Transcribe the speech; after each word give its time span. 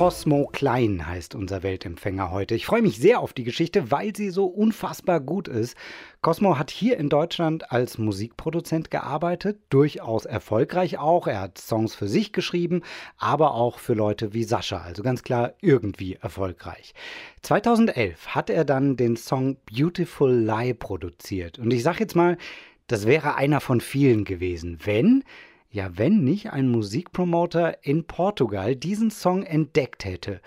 Cosmo 0.00 0.46
Klein 0.46 1.06
heißt 1.06 1.34
unser 1.34 1.62
Weltempfänger 1.62 2.30
heute. 2.30 2.54
Ich 2.54 2.64
freue 2.64 2.80
mich 2.80 2.96
sehr 2.96 3.20
auf 3.20 3.34
die 3.34 3.44
Geschichte, 3.44 3.90
weil 3.90 4.16
sie 4.16 4.30
so 4.30 4.46
unfassbar 4.46 5.20
gut 5.20 5.46
ist. 5.46 5.76
Cosmo 6.22 6.58
hat 6.58 6.70
hier 6.70 6.96
in 6.96 7.10
Deutschland 7.10 7.70
als 7.70 7.98
Musikproduzent 7.98 8.90
gearbeitet, 8.90 9.58
durchaus 9.68 10.24
erfolgreich 10.24 10.96
auch. 10.96 11.26
Er 11.26 11.42
hat 11.42 11.58
Songs 11.58 11.94
für 11.94 12.08
sich 12.08 12.32
geschrieben, 12.32 12.80
aber 13.18 13.52
auch 13.52 13.78
für 13.78 13.92
Leute 13.92 14.32
wie 14.32 14.44
Sascha, 14.44 14.78
also 14.78 15.02
ganz 15.02 15.22
klar 15.22 15.52
irgendwie 15.60 16.14
erfolgreich. 16.14 16.94
2011 17.42 18.28
hat 18.28 18.48
er 18.48 18.64
dann 18.64 18.96
den 18.96 19.18
Song 19.18 19.58
Beautiful 19.70 20.32
Lie 20.34 20.72
produziert. 20.72 21.58
Und 21.58 21.74
ich 21.74 21.82
sage 21.82 22.00
jetzt 22.00 22.16
mal, 22.16 22.38
das 22.86 23.06
wäre 23.06 23.34
einer 23.34 23.60
von 23.60 23.82
vielen 23.82 24.24
gewesen, 24.24 24.78
wenn 24.82 25.24
ja, 25.70 25.96
wenn 25.96 26.24
nicht 26.24 26.52
ein 26.52 26.68
Musikpromoter 26.68 27.84
in 27.84 28.04
Portugal 28.04 28.74
diesen 28.74 29.10
Song 29.10 29.44
entdeckt 29.44 30.04
hätte. 30.04 30.40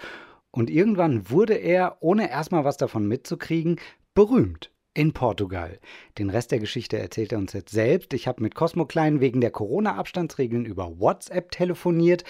Und 0.51 0.69
irgendwann 0.69 1.29
wurde 1.29 1.55
er, 1.55 1.97
ohne 2.01 2.29
erstmal 2.29 2.65
was 2.65 2.77
davon 2.77 3.07
mitzukriegen, 3.07 3.79
berühmt 4.13 4.69
in 4.93 5.13
Portugal. 5.13 5.79
Den 6.19 6.29
Rest 6.29 6.51
der 6.51 6.59
Geschichte 6.59 6.99
erzählt 6.99 7.31
er 7.31 7.39
uns 7.39 7.53
jetzt 7.53 7.71
selbst. 7.71 8.13
Ich 8.13 8.27
habe 8.27 8.43
mit 8.43 8.53
Cosmo 8.53 8.85
Klein 8.85 9.21
wegen 9.21 9.41
der 9.41 9.49
Corona-Abstandsregeln 9.49 10.65
über 10.65 10.99
WhatsApp 10.99 11.49
telefoniert. 11.51 12.23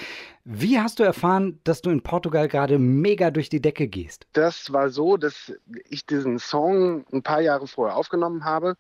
Wie 0.45 0.80
hast 0.80 0.99
du 0.99 1.03
erfahren, 1.03 1.59
dass 1.66 1.81
du 1.81 1.89
in 1.89 2.02
Portugal 2.02 2.47
gerade 2.47 2.80
mega 2.80 3.31
durch 3.31 3.49
die 3.49 3.61
Decke 3.61 3.88
gehst? 3.88 4.27
Das 4.33 4.71
war 4.71 4.89
so, 4.89 5.17
dass 5.17 5.52
ich 5.89 6.05
diesen 6.05 6.39
Song 6.39 7.05
ein 7.11 7.23
paar 7.23 7.41
Jahre 7.41 7.67
vorher 7.67 7.97
aufgenommen 7.97 8.45
habe 8.45 8.77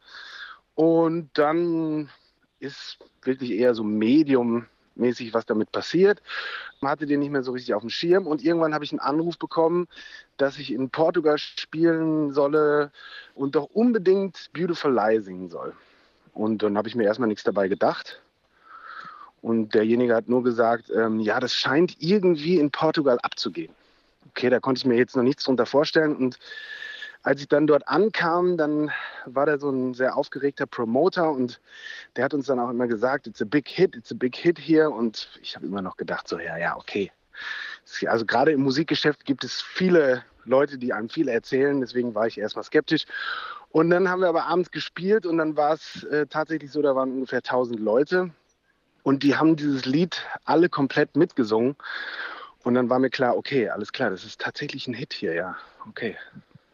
und 0.75 1.29
dann 1.33 2.09
ist 2.63 2.97
wirklich 3.21 3.51
eher 3.51 3.75
so 3.75 3.83
mediummäßig, 3.83 5.33
was 5.33 5.45
damit 5.45 5.71
passiert. 5.71 6.21
Man 6.81 6.91
hatte 6.91 7.05
den 7.05 7.19
nicht 7.19 7.31
mehr 7.31 7.43
so 7.43 7.51
richtig 7.51 7.73
auf 7.73 7.81
dem 7.81 7.89
Schirm 7.89 8.25
und 8.25 8.43
irgendwann 8.43 8.73
habe 8.73 8.85
ich 8.85 8.91
einen 8.91 8.99
Anruf 8.99 9.37
bekommen, 9.37 9.87
dass 10.37 10.57
ich 10.57 10.71
in 10.71 10.89
Portugal 10.89 11.37
spielen 11.37 12.31
solle 12.31 12.91
und 13.35 13.55
doch 13.55 13.65
unbedingt 13.65 14.49
Beautiful 14.53 14.93
Lie 14.93 15.21
singen 15.21 15.49
soll. 15.49 15.73
Und 16.33 16.63
dann 16.63 16.77
habe 16.77 16.87
ich 16.87 16.95
mir 16.95 17.03
erstmal 17.03 17.27
nichts 17.27 17.43
dabei 17.43 17.67
gedacht. 17.67 18.21
Und 19.41 19.73
derjenige 19.73 20.15
hat 20.15 20.29
nur 20.29 20.41
gesagt, 20.41 20.89
ähm, 20.89 21.19
ja, 21.19 21.39
das 21.39 21.53
scheint 21.53 22.01
irgendwie 22.01 22.59
in 22.59 22.71
Portugal 22.71 23.19
abzugehen. 23.21 23.73
Okay, 24.29 24.49
da 24.49 24.59
konnte 24.59 24.79
ich 24.79 24.85
mir 24.85 24.95
jetzt 24.95 25.17
noch 25.17 25.23
nichts 25.23 25.43
drunter 25.43 25.65
vorstellen. 25.65 26.15
Und 26.15 26.39
als 27.23 27.41
ich 27.41 27.47
dann 27.47 27.67
dort 27.67 27.87
ankam, 27.87 28.57
dann 28.57 28.91
war 29.25 29.45
da 29.45 29.57
so 29.57 29.69
ein 29.69 29.93
sehr 29.93 30.17
aufgeregter 30.17 30.65
Promoter 30.65 31.31
und 31.31 31.61
der 32.15 32.25
hat 32.25 32.33
uns 32.33 32.47
dann 32.47 32.59
auch 32.59 32.69
immer 32.69 32.87
gesagt, 32.87 33.27
it's 33.27 33.41
a 33.41 33.45
big 33.45 33.67
hit, 33.67 33.95
it's 33.95 34.11
a 34.11 34.15
big 34.15 34.35
hit 34.35 34.59
hier. 34.59 34.91
Und 34.91 35.29
ich 35.41 35.55
habe 35.55 35.65
immer 35.65 35.81
noch 35.81 35.95
gedacht, 35.95 36.27
so, 36.27 36.37
ja, 36.37 36.57
ja, 36.57 36.75
okay. 36.75 37.11
Also 38.07 38.25
gerade 38.25 38.51
im 38.51 38.61
Musikgeschäft 38.61 39.25
gibt 39.25 39.43
es 39.43 39.61
viele 39.61 40.23
Leute, 40.43 40.77
die 40.77 40.91
einem 40.91 41.09
viel 41.09 41.29
erzählen, 41.29 41.79
deswegen 41.79 42.13
war 42.13 42.27
ich 42.27 42.37
erstmal 42.37 42.65
skeptisch. 42.65 43.05
Und 43.69 43.89
dann 43.89 44.09
haben 44.09 44.21
wir 44.21 44.27
aber 44.27 44.45
abends 44.45 44.71
gespielt 44.71 45.25
und 45.25 45.37
dann 45.37 45.55
war 45.55 45.73
es 45.73 46.03
äh, 46.03 46.27
tatsächlich 46.27 46.71
so, 46.71 46.81
da 46.81 46.95
waren 46.95 47.11
ungefähr 47.11 47.39
1000 47.39 47.79
Leute 47.79 48.31
und 49.03 49.23
die 49.23 49.35
haben 49.35 49.55
dieses 49.55 49.85
Lied 49.85 50.21
alle 50.43 50.69
komplett 50.69 51.15
mitgesungen. 51.15 51.75
Und 52.63 52.75
dann 52.75 52.89
war 52.89 52.99
mir 52.99 53.09
klar, 53.09 53.35
okay, 53.35 53.69
alles 53.69 53.91
klar, 53.91 54.09
das 54.09 54.23
ist 54.25 54.41
tatsächlich 54.41 54.87
ein 54.87 54.93
Hit 54.93 55.13
hier, 55.13 55.33
ja, 55.33 55.57
okay. 55.87 56.17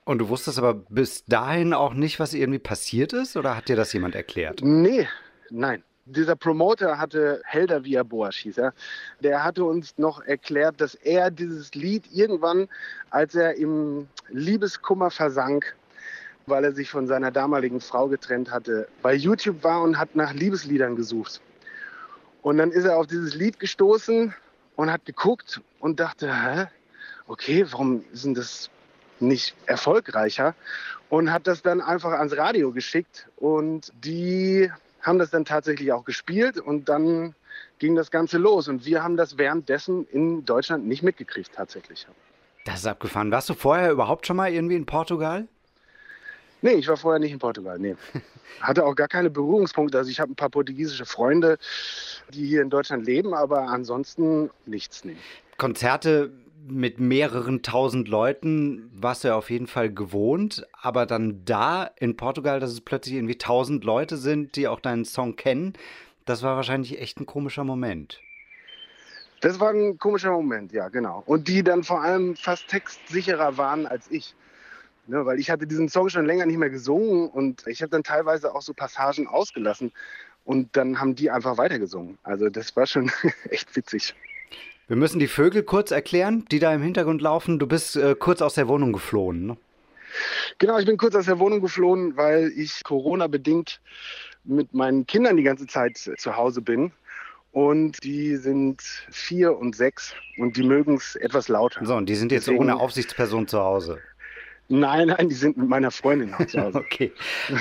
Und 0.10 0.18
du 0.18 0.30
wusstest 0.30 0.58
aber 0.58 0.74
bis 0.74 1.24
dahin 1.26 1.72
auch 1.72 1.94
nicht, 1.94 2.20
was 2.20 2.34
irgendwie 2.34 2.58
passiert 2.58 3.14
ist? 3.14 3.38
Oder 3.38 3.56
hat 3.56 3.70
dir 3.70 3.76
das 3.76 3.94
jemand 3.94 4.16
erklärt? 4.16 4.60
Nee, 4.64 5.08
nein. 5.52 5.84
Dieser 6.06 6.36
Promoter 6.36 6.98
hatte, 6.98 7.44
Helder 7.46 7.84
Via 7.84 8.02
Boas 8.02 8.34
hieß 8.38 8.58
er, 8.58 8.74
der 9.20 9.44
hatte 9.44 9.64
uns 9.64 10.00
noch 10.00 10.24
erklärt, 10.24 10.82
dass 10.82 10.96
er 10.96 11.30
dieses 11.30 11.76
Lied 11.76 12.06
irgendwann, 12.12 12.68
als 13.12 13.36
er 13.36 13.54
im 13.54 14.08
Liebeskummer 14.30 15.12
versank, 15.12 15.76
weil 16.48 16.64
er 16.64 16.72
sich 16.72 16.90
von 16.90 17.06
seiner 17.06 17.30
damaligen 17.30 17.80
Frau 17.80 18.08
getrennt 18.08 18.50
hatte, 18.50 18.88
bei 19.04 19.14
YouTube 19.14 19.64
war 19.64 19.84
und 19.84 20.00
hat 20.00 20.16
nach 20.16 20.34
Liebesliedern 20.34 20.96
gesucht. 20.96 21.40
Und 22.42 22.58
dann 22.58 22.72
ist 22.72 22.86
er 22.86 22.98
auf 22.98 23.06
dieses 23.06 23.36
Lied 23.36 23.60
gestoßen 23.60 24.34
und 24.76 24.92
hat 24.92 25.06
geguckt 25.06 25.62
und 25.80 26.00
dachte, 26.00 26.34
hä? 26.34 26.66
Okay, 27.28 27.64
warum 27.70 28.04
ist 28.12 28.26
denn 28.26 28.34
das 28.34 28.72
nicht 29.22 29.56
erfolgreicher 29.66 30.56
und 31.10 31.32
hat 31.32 31.48
das 31.48 31.62
dann 31.62 31.82
einfach 31.82 32.12
ans 32.12 32.36
Radio 32.38 32.72
geschickt 32.72 33.28
und 33.38 33.92
die 34.04 34.72
haben 35.02 35.20
das 35.20 35.30
dann 35.32 35.46
tatsächlich 35.46 35.92
auch 35.92 36.06
gespielt 36.06 36.60
und 36.60 36.90
dann 36.90 37.36
ging 37.80 37.96
das 37.96 38.12
Ganze 38.12 38.38
los 38.38 38.68
und 38.68 38.86
wir 38.86 39.04
haben 39.04 39.18
das 39.18 39.38
währenddessen 39.38 40.06
in 40.08 40.46
Deutschland 40.46 40.88
nicht 40.88 41.04
mitgekriegt 41.04 41.52
tatsächlich. 41.56 42.08
Das 42.66 42.80
ist 42.80 42.88
abgefahren. 42.88 43.32
Warst 43.32 43.50
du 43.50 43.54
vorher 43.54 43.92
überhaupt 43.92 44.28
schon 44.28 44.36
mal 44.36 44.52
irgendwie 44.52 44.76
in 44.76 44.86
Portugal? 44.86 45.48
Nee, 46.62 46.74
ich 46.74 46.88
war 46.90 46.98
vorher 46.98 47.20
nicht 47.20 47.32
in 47.32 47.40
Portugal, 47.40 47.80
nee. 47.80 47.96
Hatte 48.62 48.86
auch 48.86 48.96
gar 48.96 49.08
keine 49.08 49.30
Berührungspunkte. 49.30 49.98
Also 49.98 50.12
ich 50.12 50.20
habe 50.20 50.34
ein 50.34 50.36
paar 50.36 50.50
portugiesische 50.50 51.06
Freunde, 51.06 51.58
die 52.34 52.46
hier 52.46 52.62
in 52.62 52.70
Deutschland 52.70 53.06
leben, 53.06 53.34
aber 53.34 53.62
ansonsten 53.70 54.50
nichts, 54.66 55.06
nee. 55.06 55.16
Konzerte 55.58 56.32
mit 56.68 57.00
mehreren 57.00 57.62
tausend 57.62 58.08
Leuten 58.08 58.90
warst 58.94 59.24
du 59.24 59.30
ja 59.30 59.36
auf 59.36 59.50
jeden 59.50 59.68
Fall 59.68 59.92
gewohnt, 59.92 60.68
aber 60.74 61.06
dann 61.06 61.44
da 61.46 61.84
in 61.84 62.16
Portugal, 62.16 62.60
dass 62.60 62.72
es 62.72 62.82
plötzlich 62.82 63.16
irgendwie 63.16 63.38
tausend 63.38 63.84
Leute 63.84 64.18
sind, 64.18 64.56
die 64.56 64.68
auch 64.68 64.80
deinen 64.80 65.06
Song 65.06 65.36
kennen, 65.36 65.74
das 66.26 66.44
war 66.44 66.56
wahrscheinlich 66.56 67.00
echt 67.00 67.20
ein 67.20 67.26
komischer 67.26 67.64
Moment. 67.64 68.22
Das 69.42 69.60
war 69.60 69.72
ein 69.72 69.98
komischer 69.98 70.32
Moment, 70.32 70.74
ja, 70.74 70.90
genau. 70.90 71.24
Und 71.26 71.48
die 71.48 71.64
dann 71.64 71.84
vor 71.84 72.02
allem 72.02 72.36
fast 72.36 72.68
textsicherer 72.68 73.58
waren 73.58 73.88
als 73.88 74.12
ich. 74.12 74.36
Ne, 75.08 75.26
weil 75.26 75.40
ich 75.40 75.50
hatte 75.50 75.66
diesen 75.66 75.90
Song 75.90 76.10
schon 76.10 76.28
länger 76.28 76.46
nicht 76.46 76.60
mehr 76.60 76.70
gesungen 76.70 77.30
und 77.30 77.66
ich 77.66 77.82
habe 77.82 77.90
dann 77.90 78.04
teilweise 78.04 78.54
auch 78.54 78.62
so 78.62 78.76
Passagen 78.76 79.26
ausgelassen 79.26 79.92
und 80.46 80.78
dann 80.78 81.00
haben 81.00 81.16
die 81.16 81.32
einfach 81.32 81.58
weitergesungen. 81.58 82.20
Also 82.22 82.50
das 82.50 82.76
war 82.76 82.86
schon 82.86 83.12
echt 83.50 83.76
witzig. 83.76 84.14
Wir 84.90 84.96
müssen 84.96 85.20
die 85.20 85.28
Vögel 85.28 85.62
kurz 85.62 85.92
erklären, 85.92 86.46
die 86.52 86.58
da 86.58 86.74
im 86.74 86.82
Hintergrund 86.82 87.22
laufen. 87.22 87.60
Du 87.60 87.68
bist 87.68 87.96
äh, 87.96 88.16
kurz 88.18 88.42
aus 88.42 88.56
der 88.56 88.68
Wohnung 88.68 88.92
geflohen. 88.92 89.46
Ne? 89.46 89.58
Genau, 90.58 90.80
ich 90.80 90.88
bin 90.88 90.98
kurz 90.98 91.14
aus 91.14 91.28
der 91.28 91.38
Wohnung 91.38 91.62
geflohen, 91.62 92.18
weil 92.18 92.52
ich 92.56 92.84
Corona-bedingt 92.84 93.82
mit 94.46 94.74
meinen 94.74 95.06
Kindern 95.06 95.38
die 95.38 95.44
ganze 95.44 95.68
Zeit 95.68 95.98
zu 96.18 96.36
Hause 96.36 96.62
bin. 96.62 96.92
Und 97.52 98.04
die 98.04 98.36
sind 98.38 98.82
vier 99.12 99.56
und 99.56 99.76
sechs 99.76 100.16
und 100.38 100.58
die 100.58 100.64
mögen 100.64 100.96
es 100.96 101.16
etwas 101.16 101.50
lauter. 101.50 101.86
So, 101.86 101.96
und 101.96 102.10
die 102.10 102.16
sind 102.16 102.32
jetzt 102.32 102.48
Deswegen, 102.48 102.64
ohne 102.64 102.80
Aufsichtsperson 102.80 103.48
zu 103.48 103.60
Hause. 103.60 104.00
Nein, 104.72 105.08
nein, 105.08 105.30
die 105.30 105.36
sind 105.36 105.58
mit 105.58 105.68
meiner 105.68 105.90
Freundin 105.90 106.32
zu 106.48 106.62
Hause. 106.62 106.78
okay. 106.80 107.12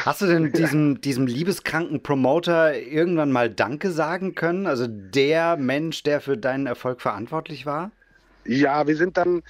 Hast 0.04 0.20
du 0.20 0.26
denn 0.26 0.52
diesem, 0.52 1.00
diesem 1.00 1.26
liebeskranken 1.26 2.02
Promoter 2.02 2.78
irgendwann 2.78 3.32
mal 3.32 3.48
Danke 3.48 3.90
sagen 3.90 4.34
können? 4.34 4.66
Also 4.66 4.86
der 4.86 5.56
Mensch, 5.56 6.02
der 6.02 6.20
für 6.20 6.36
deinen 6.36 6.66
Erfolg 6.66 7.00
verantwortlich 7.00 7.64
war? 7.64 7.90
Ja, 8.44 8.86
wir 8.86 8.96
sind 8.96 9.16
dann 9.16 9.42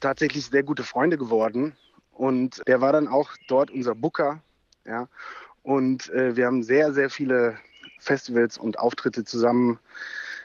tatsächlich 0.00 0.46
sehr 0.46 0.62
gute 0.62 0.82
Freunde 0.82 1.16
geworden. 1.16 1.74
Und 2.12 2.62
der 2.66 2.82
war 2.82 2.92
dann 2.92 3.08
auch 3.08 3.30
dort 3.48 3.70
unser 3.70 3.94
Booker. 3.94 4.42
Ja. 4.86 5.08
Und 5.62 6.10
äh, 6.10 6.36
wir 6.36 6.44
haben 6.46 6.62
sehr, 6.62 6.92
sehr 6.92 7.08
viele 7.08 7.56
Festivals 8.00 8.58
und 8.58 8.78
Auftritte 8.78 9.24
zusammen 9.24 9.78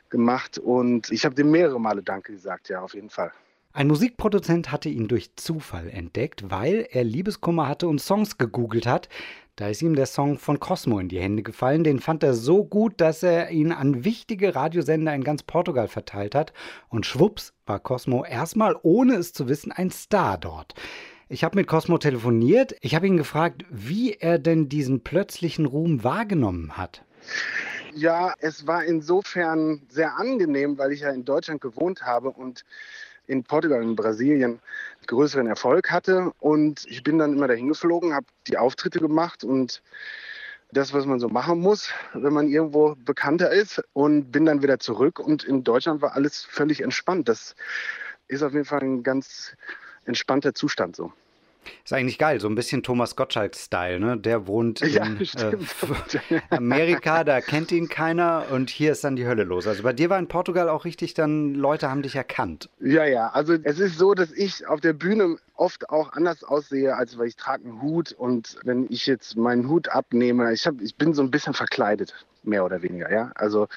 gemacht. 0.10 0.60
Und 0.60 1.12
ich 1.12 1.26
habe 1.26 1.36
dem 1.36 1.52
mehrere 1.52 1.80
Male 1.80 2.04
Danke 2.04 2.32
gesagt, 2.32 2.70
ja, 2.70 2.82
auf 2.82 2.94
jeden 2.94 3.10
Fall. 3.10 3.34
Ein 3.76 3.88
Musikproduzent 3.88 4.72
hatte 4.72 4.88
ihn 4.88 5.08
durch 5.08 5.36
Zufall 5.36 5.90
entdeckt, 5.90 6.52
weil 6.52 6.88
er 6.92 7.04
Liebeskummer 7.04 7.68
hatte 7.68 7.88
und 7.88 8.00
Songs 8.00 8.38
gegoogelt 8.38 8.86
hat. 8.86 9.10
Da 9.56 9.68
ist 9.68 9.82
ihm 9.82 9.96
der 9.96 10.06
Song 10.06 10.38
von 10.38 10.60
Cosmo 10.60 11.00
in 11.00 11.10
die 11.10 11.20
Hände 11.20 11.42
gefallen. 11.42 11.84
Den 11.84 12.00
fand 12.00 12.22
er 12.22 12.36
so 12.36 12.64
gut, 12.64 13.02
dass 13.02 13.24
er 13.24 13.50
ihn 13.50 13.72
an 13.72 14.06
wichtige 14.06 14.54
Radiosender 14.54 15.16
in 15.16 15.24
ganz 15.24 15.42
Portugal 15.42 15.88
verteilt 15.88 16.36
hat. 16.36 16.54
Und 16.88 17.08
schwupps 17.08 17.54
war 17.66 17.80
Cosmo 17.80 18.24
erstmal, 18.24 18.76
ohne 18.84 19.16
es 19.16 19.34
zu 19.34 19.50
wissen, 19.50 19.72
ein 19.72 19.90
Star 19.90 20.38
dort. 20.38 20.76
Ich 21.28 21.44
habe 21.44 21.56
mit 21.56 21.66
Cosmo 21.66 21.98
telefoniert. 21.98 22.76
Ich 22.82 22.94
habe 22.94 23.08
ihn 23.08 23.18
gefragt, 23.18 23.66
wie 23.72 24.14
er 24.14 24.38
denn 24.38 24.70
diesen 24.70 25.02
plötzlichen 25.02 25.66
Ruhm 25.66 26.04
wahrgenommen 26.04 26.78
hat. 26.78 27.04
Ja, 27.96 28.36
es 28.40 28.68
war 28.68 28.84
insofern 28.84 29.82
sehr 29.90 30.16
angenehm, 30.18 30.78
weil 30.78 30.92
ich 30.92 31.02
ja 31.02 31.10
in 31.10 31.26
Deutschland 31.26 31.62
gewohnt 31.62 32.04
habe 32.04 32.30
und 32.30 32.66
in 33.28 33.44
Portugal 33.44 33.82
und 33.82 33.96
Brasilien 33.96 34.60
größeren 35.08 35.48
Erfolg 35.48 35.92
hatte. 35.92 36.32
Und 36.40 36.86
ich 36.88 37.04
bin 37.04 37.18
dann 37.18 37.34
immer 37.34 37.48
dahin 37.48 37.68
geflogen, 37.68 38.14
habe 38.14 38.26
die 38.48 38.58
Auftritte 38.58 39.00
gemacht 39.00 39.44
und 39.44 39.82
das, 40.72 40.94
was 40.94 41.06
man 41.06 41.20
so 41.20 41.30
machen 41.30 41.60
muss, 41.60 41.92
wenn 42.14 42.34
man 42.34 42.48
irgendwo 42.48 42.96
bekannter 42.96 43.52
ist 43.52 43.84
und 43.94 44.32
bin 44.32 44.46
dann 44.46 44.64
wieder 44.64 44.80
zurück 44.80 45.20
und 45.20 45.44
in 45.44 45.64
Deutschland 45.64 46.02
war 46.02 46.16
alles 46.16 46.44
völlig 46.44 46.82
entspannt. 46.82 47.30
Das 47.30 47.56
ist 48.28 48.42
auf 48.42 48.54
jeden 48.54 48.66
Fall 48.66 48.82
ein 48.82 49.04
ganz 49.04 49.56
entspannter 50.06 50.54
Zustand 50.54 50.96
so. 50.96 51.14
Ist 51.84 51.94
eigentlich 51.94 52.18
geil, 52.18 52.40
so 52.40 52.48
ein 52.48 52.56
bisschen 52.56 52.84
Thomas 52.84 53.16
Gottschalk-Style, 53.16 54.00
ne? 54.00 54.18
Der 54.18 54.48
wohnt 54.48 54.82
in 54.82 54.94
Ja, 54.94 55.06
äh, 55.06 55.26
stimmt. 55.26 55.70
Amerika, 56.50 57.24
da 57.24 57.42
kennt 57.42 57.72
ihn 57.72 57.90
keiner 57.90 58.46
und 58.52 58.70
hier 58.70 58.92
ist 58.92 59.04
dann 59.04 59.16
die 59.16 59.26
Hölle 59.26 59.44
los. 59.44 59.68
Also 59.68 59.84
bei 59.84 59.94
dir 59.94 60.10
war 60.10 60.20
in 60.20 60.28
Portugal 60.28 60.70
auch 60.70 60.86
richtig 60.86 61.14
dann, 61.14 61.54
Leute 61.54 61.90
haben 61.90 62.02
dich 62.02 62.16
erkannt. 62.16 62.70
Ja, 62.80 63.06
ja, 63.06 63.30
also 63.30 63.54
es 63.64 63.80
ist 63.80 63.98
so, 63.98 64.14
dass 64.14 64.32
ich 64.32 64.68
auf 64.68 64.82
der 64.82 64.94
Bühne 64.94 65.38
oft 65.56 65.90
auch 65.90 66.14
anders 66.14 66.44
aussehe, 66.44 66.96
als 66.96 67.18
weil 67.18 67.28
ich 67.28 67.36
trage 67.36 67.64
einen 67.66 67.82
Hut 67.82 68.12
und 68.12 68.58
wenn 68.64 68.88
ich 68.90 69.06
jetzt 69.06 69.38
meinen 69.38 69.70
Hut 69.70 69.90
abnehme, 69.90 70.52
ich, 70.54 70.66
hab, 70.66 70.82
ich 70.82 70.96
bin 70.96 71.14
so 71.14 71.22
ein 71.22 71.32
bisschen 71.32 71.54
verkleidet, 71.54 72.14
mehr 72.44 72.66
oder 72.66 72.82
weniger, 72.82 73.12
ja. 73.12 73.32
Also 73.36 73.68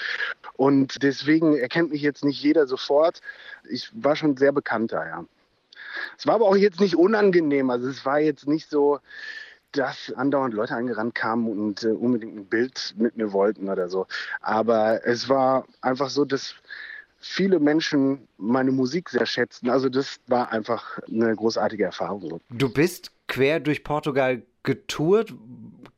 und 0.54 1.02
deswegen 1.02 1.56
erkennt 1.56 1.90
mich 1.90 2.02
jetzt 2.02 2.24
nicht 2.24 2.42
jeder 2.42 2.66
sofort. 2.66 3.20
Ich 3.68 3.90
war 3.94 4.16
schon 4.16 4.36
sehr 4.36 4.52
bekannter, 4.52 5.06
ja. 5.06 5.24
Es 6.18 6.26
war 6.26 6.34
aber 6.34 6.46
auch 6.46 6.56
jetzt 6.56 6.80
nicht 6.80 6.96
unangenehm, 6.96 7.70
also 7.70 7.88
es 7.88 8.04
war 8.04 8.20
jetzt 8.20 8.46
nicht 8.46 8.70
so, 8.70 9.00
dass 9.72 10.12
andauernd 10.16 10.54
Leute 10.54 10.74
angerannt 10.74 11.14
kamen 11.14 11.48
und 11.48 11.82
äh, 11.82 11.88
unbedingt 11.88 12.36
ein 12.36 12.46
Bild 12.46 12.94
mit 12.96 13.16
mir 13.16 13.32
wollten 13.32 13.68
oder 13.68 13.88
so. 13.88 14.06
Aber 14.40 15.04
es 15.04 15.28
war 15.28 15.66
einfach 15.80 16.08
so, 16.08 16.24
dass 16.24 16.54
viele 17.18 17.58
Menschen 17.58 18.26
meine 18.38 18.72
Musik 18.72 19.10
sehr 19.10 19.26
schätzten. 19.26 19.70
Also 19.70 19.88
das 19.88 20.18
war 20.26 20.52
einfach 20.52 20.98
eine 21.08 21.34
großartige 21.34 21.84
Erfahrung. 21.84 22.40
Du 22.50 22.68
bist 22.68 23.10
quer 23.28 23.60
durch 23.60 23.84
Portugal 23.84 24.42
getourt. 24.62 25.34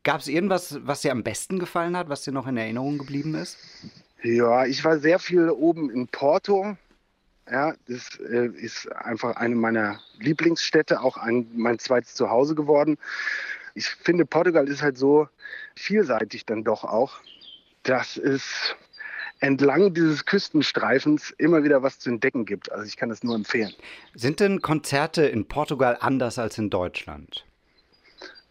Gab 0.04 0.20
es 0.20 0.28
irgendwas, 0.28 0.78
was 0.82 1.02
dir 1.02 1.12
am 1.12 1.22
besten 1.22 1.58
gefallen 1.58 1.96
hat, 1.96 2.08
was 2.08 2.22
dir 2.22 2.32
noch 2.32 2.46
in 2.46 2.56
Erinnerung 2.56 2.98
geblieben 2.98 3.34
ist? 3.34 3.58
Ja, 4.22 4.64
ich 4.64 4.84
war 4.84 4.98
sehr 4.98 5.18
viel 5.18 5.50
oben 5.50 5.90
in 5.90 6.08
Porto. 6.08 6.76
Ja, 7.50 7.74
das 7.86 8.18
äh, 8.20 8.48
ist 8.48 8.90
einfach 8.92 9.36
eine 9.36 9.54
meiner 9.54 10.00
Lieblingsstädte, 10.18 11.00
auch 11.00 11.16
ein, 11.16 11.48
mein 11.54 11.78
zweites 11.78 12.14
Zuhause 12.14 12.54
geworden. 12.54 12.98
Ich 13.74 13.88
finde, 13.88 14.26
Portugal 14.26 14.68
ist 14.68 14.82
halt 14.82 14.98
so 14.98 15.28
vielseitig 15.74 16.44
dann 16.44 16.64
doch 16.64 16.84
auch, 16.84 17.20
dass 17.84 18.16
es 18.16 18.74
entlang 19.40 19.94
dieses 19.94 20.24
Küstenstreifens 20.26 21.30
immer 21.38 21.62
wieder 21.64 21.82
was 21.82 21.98
zu 21.98 22.10
entdecken 22.10 22.44
gibt. 22.44 22.70
Also 22.72 22.84
ich 22.84 22.96
kann 22.96 23.08
das 23.08 23.22
nur 23.22 23.34
empfehlen. 23.34 23.72
Sind 24.14 24.40
denn 24.40 24.60
Konzerte 24.60 25.26
in 25.26 25.46
Portugal 25.46 25.96
anders 26.00 26.38
als 26.38 26.58
in 26.58 26.70
Deutschland? 26.70 27.46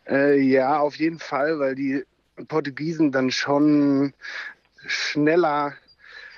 Äh, 0.08 0.40
ja, 0.40 0.80
auf 0.80 0.96
jeden 0.96 1.20
Fall, 1.20 1.60
weil 1.60 1.76
die 1.76 2.04
Portugiesen 2.48 3.12
dann 3.12 3.32
schon 3.32 4.14
schneller 4.86 5.74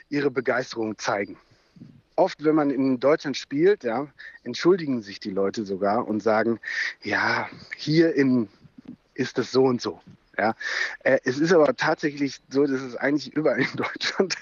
ihre 0.09 0.31
Begeisterung 0.31 0.97
zeigen. 0.97 1.37
Oft, 2.19 2.43
wenn 2.43 2.55
man 2.55 2.69
in 2.69 2.99
Deutschland 2.99 3.37
spielt, 3.37 3.85
ja, 3.85 4.05
entschuldigen 4.43 5.01
sich 5.01 5.21
die 5.21 5.29
Leute 5.29 5.63
sogar 5.63 6.05
und 6.05 6.21
sagen, 6.21 6.59
ja, 7.01 7.47
hier 7.77 8.13
in, 8.13 8.49
ist 9.13 9.37
das 9.37 9.53
so 9.53 9.63
und 9.63 9.81
so. 9.81 10.01
Ja, 10.37 10.53
äh, 11.03 11.19
es 11.23 11.37
ist 11.37 11.53
aber 11.53 11.73
tatsächlich 11.77 12.41
so, 12.49 12.65
dass 12.65 12.81
es 12.81 12.97
eigentlich 12.97 13.33
überall 13.33 13.61
in 13.61 13.75
Deutschland 13.75 14.35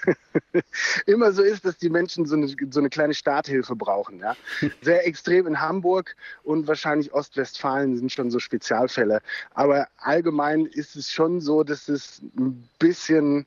immer 1.06 1.30
so 1.30 1.42
ist, 1.42 1.64
dass 1.64 1.78
die 1.78 1.88
Menschen 1.88 2.26
so 2.26 2.34
eine, 2.34 2.48
so 2.48 2.80
eine 2.80 2.88
kleine 2.88 3.14
Starthilfe 3.14 3.76
brauchen. 3.76 4.18
Ja? 4.18 4.36
Sehr 4.82 5.06
extrem 5.06 5.46
in 5.46 5.60
Hamburg 5.60 6.16
und 6.42 6.66
wahrscheinlich 6.66 7.12
Ostwestfalen 7.12 7.96
sind 7.96 8.12
schon 8.12 8.32
so 8.32 8.40
Spezialfälle. 8.40 9.22
Aber 9.54 9.86
allgemein 9.98 10.66
ist 10.66 10.96
es 10.96 11.12
schon 11.12 11.40
so, 11.40 11.62
dass 11.62 11.88
es 11.88 12.22
ein 12.36 12.68
bisschen 12.80 13.46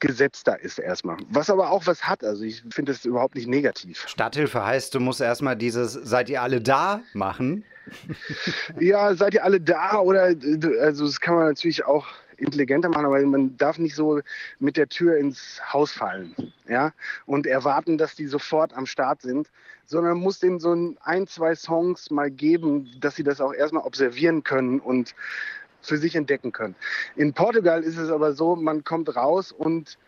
gesetzter 0.00 0.58
ist 0.60 0.78
erstmal. 0.78 1.18
Was 1.30 1.50
aber 1.50 1.70
auch 1.70 1.86
was 1.86 2.04
hat. 2.04 2.24
Also 2.24 2.42
ich 2.44 2.62
finde 2.70 2.92
das 2.92 3.04
überhaupt 3.04 3.34
nicht 3.34 3.46
negativ. 3.46 4.06
Starthilfe 4.08 4.64
heißt, 4.64 4.94
du 4.94 5.00
musst 5.00 5.20
erstmal 5.20 5.56
dieses 5.56 5.92
Seid 5.92 6.28
ihr 6.28 6.42
alle 6.42 6.60
da 6.60 7.00
machen. 7.12 7.64
Ja, 8.78 9.14
seid 9.14 9.34
ihr 9.34 9.42
alle 9.42 9.60
da 9.60 9.98
oder 9.98 10.34
also 10.80 11.06
das 11.06 11.20
kann 11.20 11.34
man 11.34 11.46
natürlich 11.48 11.84
auch 11.84 12.06
intelligenter 12.40 12.88
machen, 12.88 13.04
aber 13.04 13.20
man 13.26 13.56
darf 13.56 13.78
nicht 13.78 13.94
so 13.94 14.20
mit 14.58 14.76
der 14.76 14.88
Tür 14.88 15.16
ins 15.16 15.60
Haus 15.72 15.92
fallen, 15.92 16.34
ja, 16.68 16.92
und 17.26 17.46
erwarten, 17.46 17.98
dass 17.98 18.14
die 18.14 18.26
sofort 18.26 18.72
am 18.74 18.86
Start 18.86 19.22
sind, 19.22 19.50
sondern 19.86 20.14
man 20.14 20.22
muss 20.22 20.38
denen 20.38 20.60
so 20.60 20.72
ein, 20.72 20.96
ein, 21.02 21.26
zwei 21.26 21.54
Songs 21.54 22.10
mal 22.10 22.30
geben, 22.30 22.88
dass 23.00 23.16
sie 23.16 23.24
das 23.24 23.40
auch 23.40 23.52
erstmal 23.52 23.84
observieren 23.84 24.42
können 24.42 24.80
und 24.80 25.14
für 25.82 25.96
sich 25.96 26.14
entdecken 26.14 26.52
können. 26.52 26.74
In 27.16 27.32
Portugal 27.32 27.82
ist 27.82 27.98
es 27.98 28.10
aber 28.10 28.32
so, 28.32 28.56
man 28.56 28.84
kommt 28.84 29.14
raus 29.14 29.52
und 29.52 29.98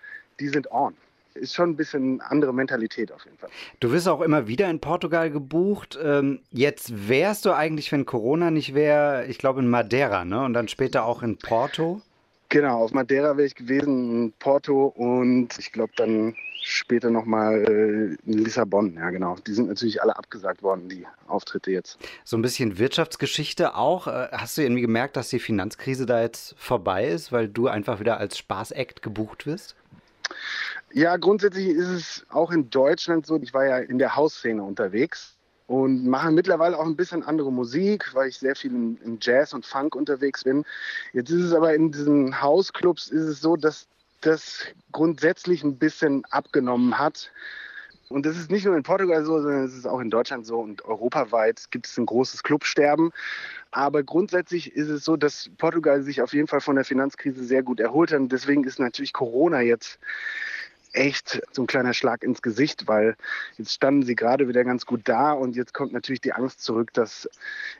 die 0.40 0.48
sind 0.48 0.70
on 0.70 0.94
ist 1.34 1.54
schon 1.54 1.70
ein 1.70 1.76
bisschen 1.76 2.20
andere 2.20 2.52
Mentalität 2.52 3.12
auf 3.12 3.24
jeden 3.24 3.38
Fall. 3.38 3.50
Du 3.80 3.90
wirst 3.92 4.08
auch 4.08 4.20
immer 4.20 4.48
wieder 4.48 4.68
in 4.68 4.80
Portugal 4.80 5.30
gebucht. 5.30 5.98
Ähm, 6.02 6.40
jetzt 6.50 7.08
wärst 7.08 7.44
du 7.44 7.52
eigentlich, 7.52 7.90
wenn 7.92 8.04
Corona 8.04 8.50
nicht 8.50 8.74
wäre, 8.74 9.26
ich 9.26 9.38
glaube 9.38 9.60
in 9.60 9.68
Madeira, 9.68 10.24
ne? 10.24 10.44
Und 10.44 10.54
dann 10.54 10.68
später 10.68 11.04
auch 11.04 11.22
in 11.22 11.38
Porto. 11.38 12.02
Genau, 12.48 12.84
auf 12.84 12.92
Madeira 12.92 13.36
wäre 13.36 13.46
ich 13.46 13.54
gewesen, 13.54 14.24
in 14.24 14.32
Porto 14.38 14.86
und 14.94 15.58
ich 15.58 15.72
glaube 15.72 15.92
dann 15.96 16.34
später 16.62 17.10
nochmal 17.10 17.64
äh, 17.64 18.30
in 18.30 18.38
Lissabon. 18.38 18.94
Ja, 18.94 19.10
genau. 19.10 19.36
Die 19.46 19.52
sind 19.52 19.68
natürlich 19.68 20.00
alle 20.00 20.16
abgesagt 20.16 20.62
worden, 20.62 20.88
die 20.88 21.06
Auftritte 21.26 21.70
jetzt. 21.70 21.98
So 22.24 22.36
ein 22.36 22.42
bisschen 22.42 22.78
Wirtschaftsgeschichte 22.78 23.74
auch. 23.74 24.06
Äh, 24.06 24.28
hast 24.32 24.56
du 24.56 24.62
irgendwie 24.62 24.82
gemerkt, 24.82 25.16
dass 25.16 25.28
die 25.28 25.40
Finanzkrise 25.40 26.06
da 26.06 26.22
jetzt 26.22 26.54
vorbei 26.58 27.08
ist, 27.08 27.32
weil 27.32 27.48
du 27.48 27.68
einfach 27.68 28.00
wieder 28.00 28.18
als 28.18 28.38
Spaßact 28.38 29.02
gebucht 29.02 29.46
wirst? 29.46 29.74
Ja, 30.92 31.16
grundsätzlich 31.16 31.68
ist 31.68 31.88
es 31.88 32.26
auch 32.30 32.50
in 32.50 32.70
Deutschland 32.70 33.26
so. 33.26 33.38
Ich 33.42 33.52
war 33.52 33.66
ja 33.66 33.78
in 33.78 33.98
der 33.98 34.14
Hausszene 34.14 34.62
unterwegs 34.62 35.34
und 35.66 36.06
mache 36.06 36.30
mittlerweile 36.30 36.78
auch 36.78 36.86
ein 36.86 36.96
bisschen 36.96 37.22
andere 37.22 37.50
Musik, 37.50 38.14
weil 38.14 38.28
ich 38.28 38.38
sehr 38.38 38.54
viel 38.54 38.72
im, 38.72 38.98
im 39.04 39.18
Jazz 39.20 39.52
und 39.52 39.64
Funk 39.64 39.94
unterwegs 39.94 40.44
bin. 40.44 40.64
Jetzt 41.12 41.30
ist 41.30 41.44
es 41.44 41.52
aber 41.52 41.74
in 41.74 41.90
diesen 41.90 42.40
Hausclubs 42.40 43.08
ist 43.08 43.22
es 43.22 43.40
so, 43.40 43.56
dass 43.56 43.86
das 44.26 44.66
grundsätzlich 44.92 45.62
ein 45.62 45.76
bisschen 45.76 46.24
abgenommen 46.26 46.98
hat. 46.98 47.30
Und 48.08 48.26
das 48.26 48.36
ist 48.36 48.50
nicht 48.50 48.66
nur 48.66 48.76
in 48.76 48.82
Portugal 48.82 49.24
so, 49.24 49.40
sondern 49.40 49.64
es 49.64 49.74
ist 49.74 49.86
auch 49.86 50.00
in 50.00 50.10
Deutschland 50.10 50.44
so 50.44 50.58
und 50.60 50.84
europaweit 50.84 51.70
gibt 51.70 51.86
es 51.86 51.96
ein 51.96 52.04
großes 52.04 52.42
Clubsterben. 52.42 53.10
Aber 53.70 54.02
grundsätzlich 54.02 54.72
ist 54.76 54.88
es 54.88 55.04
so, 55.04 55.16
dass 55.16 55.50
Portugal 55.56 56.02
sich 56.02 56.20
auf 56.20 56.34
jeden 56.34 56.46
Fall 56.46 56.60
von 56.60 56.76
der 56.76 56.84
Finanzkrise 56.84 57.42
sehr 57.42 57.62
gut 57.62 57.80
erholt 57.80 58.12
hat. 58.12 58.20
Und 58.20 58.30
deswegen 58.30 58.64
ist 58.64 58.78
natürlich 58.78 59.14
Corona 59.14 59.62
jetzt 59.62 59.98
echt 60.92 61.42
so 61.52 61.62
ein 61.62 61.66
kleiner 61.66 61.94
Schlag 61.94 62.22
ins 62.22 62.42
Gesicht, 62.42 62.86
weil 62.86 63.16
jetzt 63.56 63.72
standen 63.72 64.02
sie 64.02 64.14
gerade 64.14 64.48
wieder 64.48 64.64
ganz 64.64 64.86
gut 64.86 65.02
da 65.04 65.32
und 65.32 65.56
jetzt 65.56 65.74
kommt 65.74 65.92
natürlich 65.92 66.20
die 66.20 66.32
Angst 66.32 66.62
zurück, 66.62 66.92
dass 66.92 67.28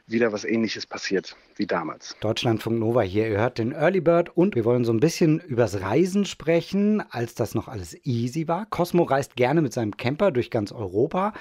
wieder 0.07 0.33
was 0.33 0.45
ähnliches 0.45 0.87
passiert 0.87 1.37
wie 1.57 1.67
damals. 1.67 2.17
Deutschlandfunk 2.21 2.79
Nova 2.79 3.03
hier, 3.03 3.29
ihr 3.29 3.39
hört 3.39 3.59
den 3.59 3.73
Early 3.73 4.01
Bird 4.01 4.37
und 4.37 4.55
wir 4.55 4.65
wollen 4.65 4.85
so 4.85 4.93
ein 4.93 5.01
bisschen 5.01 5.41
übers 5.41 5.81
Reisen 5.81 6.25
sprechen, 6.25 7.03
als 7.11 7.35
das 7.35 7.55
noch 7.55 7.69
alles 7.69 7.97
easy 8.05 8.49
war. 8.49 8.67
Cosmo 8.67 9.03
reist 9.05 9.37
gerne 9.37 9.63
mit 9.63 9.73
seinem 9.73 9.97
Camper 9.97 10.31
durch 10.31 10.51
ganz 10.51 10.73
Europa. 10.73 11.33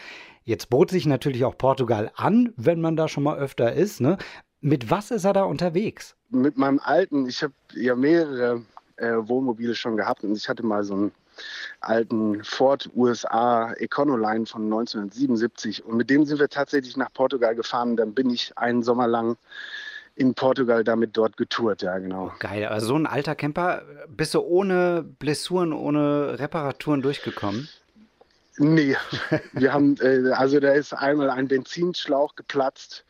Jetzt 0.43 0.69
bot 0.69 0.89
sich 0.89 1.05
natürlich 1.05 1.45
auch 1.45 1.57
Portugal 1.57 2.11
an, 2.15 2.53
wenn 2.57 2.81
man 2.81 2.95
da 2.95 3.07
schon 3.07 3.23
mal 3.23 3.37
öfter 3.37 3.73
ist. 3.73 4.01
Ne? 4.01 4.17
Mit 4.59 4.89
was 4.89 5.11
ist 5.11 5.23
er 5.23 5.33
da 5.33 5.43
unterwegs? 5.43 6.15
Mit 6.29 6.57
meinem 6.57 6.79
alten, 6.79 7.27
ich 7.27 7.43
habe 7.43 7.53
ja 7.73 7.95
mehrere 7.95 8.63
äh, 8.97 9.13
Wohnmobile 9.17 9.75
schon 9.75 9.97
gehabt 9.97 10.23
und 10.23 10.35
ich 10.35 10.49
hatte 10.49 10.63
mal 10.63 10.83
so 10.83 10.95
ein 10.95 11.11
alten 11.79 12.43
Ford 12.43 12.89
USA 12.95 13.73
Econoline 13.73 14.45
von 14.45 14.63
1977. 14.63 15.85
Und 15.85 15.97
mit 15.97 16.09
dem 16.09 16.25
sind 16.25 16.39
wir 16.39 16.49
tatsächlich 16.49 16.97
nach 16.97 17.11
Portugal 17.13 17.55
gefahren. 17.55 17.95
Dann 17.95 18.13
bin 18.13 18.29
ich 18.29 18.57
einen 18.57 18.83
Sommer 18.83 19.07
lang 19.07 19.37
in 20.15 20.33
Portugal 20.33 20.83
damit 20.83 21.15
dort 21.17 21.37
getourt, 21.37 21.81
ja, 21.81 21.97
genau. 21.97 22.27
Oh, 22.27 22.39
geil, 22.39 22.65
also 22.65 22.87
so 22.87 22.95
ein 22.95 23.07
alter 23.07 23.33
Camper, 23.33 23.83
bist 24.07 24.33
du 24.33 24.41
ohne 24.41 25.03
Blessuren, 25.03 25.73
ohne 25.73 26.37
Reparaturen 26.37 27.01
durchgekommen? 27.01 27.69
Nee, 28.61 28.95
wir 29.53 29.73
haben, 29.73 29.95
äh, 30.01 30.31
also 30.33 30.59
da 30.59 30.71
ist 30.73 30.93
einmal 30.93 31.31
ein 31.31 31.47
Benzinschlauch 31.47 32.35
geplatzt 32.35 33.05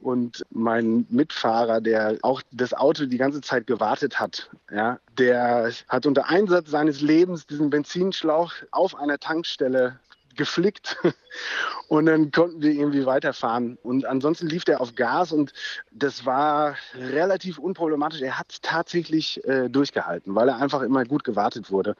und 0.00 0.46
mein 0.48 1.06
Mitfahrer, 1.10 1.82
der 1.82 2.16
auch 2.22 2.40
das 2.52 2.72
Auto 2.72 3.04
die 3.04 3.18
ganze 3.18 3.42
Zeit 3.42 3.66
gewartet 3.66 4.18
hat, 4.18 4.48
ja, 4.72 4.98
der 5.18 5.70
hat 5.88 6.06
unter 6.06 6.30
Einsatz 6.30 6.70
seines 6.70 7.02
Lebens 7.02 7.46
diesen 7.46 7.68
Benzinschlauch 7.68 8.54
auf 8.70 8.94
einer 8.94 9.18
Tankstelle 9.18 9.98
geflickt 10.36 10.96
und 11.88 12.06
dann 12.06 12.30
konnten 12.30 12.62
wir 12.62 12.72
irgendwie 12.72 13.06
weiterfahren. 13.06 13.78
Und 13.82 14.04
ansonsten 14.06 14.46
lief 14.46 14.64
der 14.64 14.80
auf 14.80 14.94
Gas 14.94 15.32
und 15.32 15.52
das 15.90 16.26
war 16.26 16.76
relativ 16.94 17.58
unproblematisch. 17.58 18.22
Er 18.22 18.38
hat 18.38 18.62
tatsächlich 18.62 19.44
äh, 19.44 19.68
durchgehalten, 19.68 20.34
weil 20.34 20.48
er 20.48 20.56
einfach 20.56 20.82
immer 20.82 21.04
gut 21.04 21.24
gewartet 21.24 21.70
wurde 21.70 21.96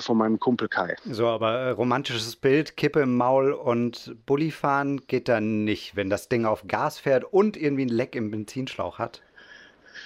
von 0.00 0.18
meinem 0.18 0.38
Kumpel 0.40 0.68
Kai. 0.68 0.96
So, 1.04 1.28
aber 1.28 1.52
äh, 1.52 1.70
romantisches 1.70 2.36
Bild, 2.36 2.76
Kippe 2.76 3.00
im 3.00 3.16
Maul 3.16 3.52
und 3.52 4.16
Bulli 4.26 4.50
fahren 4.50 5.06
geht 5.06 5.28
dann 5.28 5.64
nicht, 5.64 5.96
wenn 5.96 6.10
das 6.10 6.28
Ding 6.28 6.44
auf 6.44 6.66
Gas 6.66 6.98
fährt 6.98 7.24
und 7.24 7.56
irgendwie 7.56 7.86
ein 7.86 7.90
Leck 7.90 8.14
im 8.14 8.30
Benzinschlauch 8.30 8.98
hat. 8.98 9.22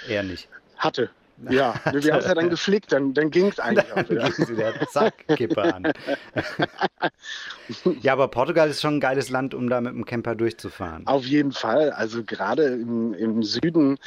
Eher 0.09 0.23
nicht. 0.23 0.49
Hatte. 0.77 1.11
Ja, 1.49 1.75
wir 1.93 2.13
haben 2.13 2.21
es 2.21 2.27
ja 2.27 2.35
dann 2.35 2.51
geflickt, 2.51 2.93
dann, 2.93 3.15
dann 3.15 3.31
ging 3.31 3.49
es 3.49 3.59
eigentlich 3.61 3.93
auch 3.93 4.09
wieder. 4.09 4.29
wieder. 4.49 4.87
Zack, 4.89 5.27
Kippe 5.29 5.63
an. 5.75 5.93
ja, 8.03 8.13
aber 8.13 8.29
Portugal 8.29 8.69
ist 8.69 8.81
schon 8.81 8.97
ein 8.97 9.01
geiles 9.01 9.31
Land, 9.31 9.55
um 9.55 9.71
da 9.71 9.81
mit 9.81 9.93
dem 9.93 10.05
Camper 10.05 10.35
durchzufahren. 10.35 11.07
Auf 11.07 11.25
jeden 11.25 11.53
Fall. 11.53 11.91
Also 11.91 12.23
gerade 12.25 12.65
im, 12.65 13.15
im 13.15 13.43
Süden 13.43 13.99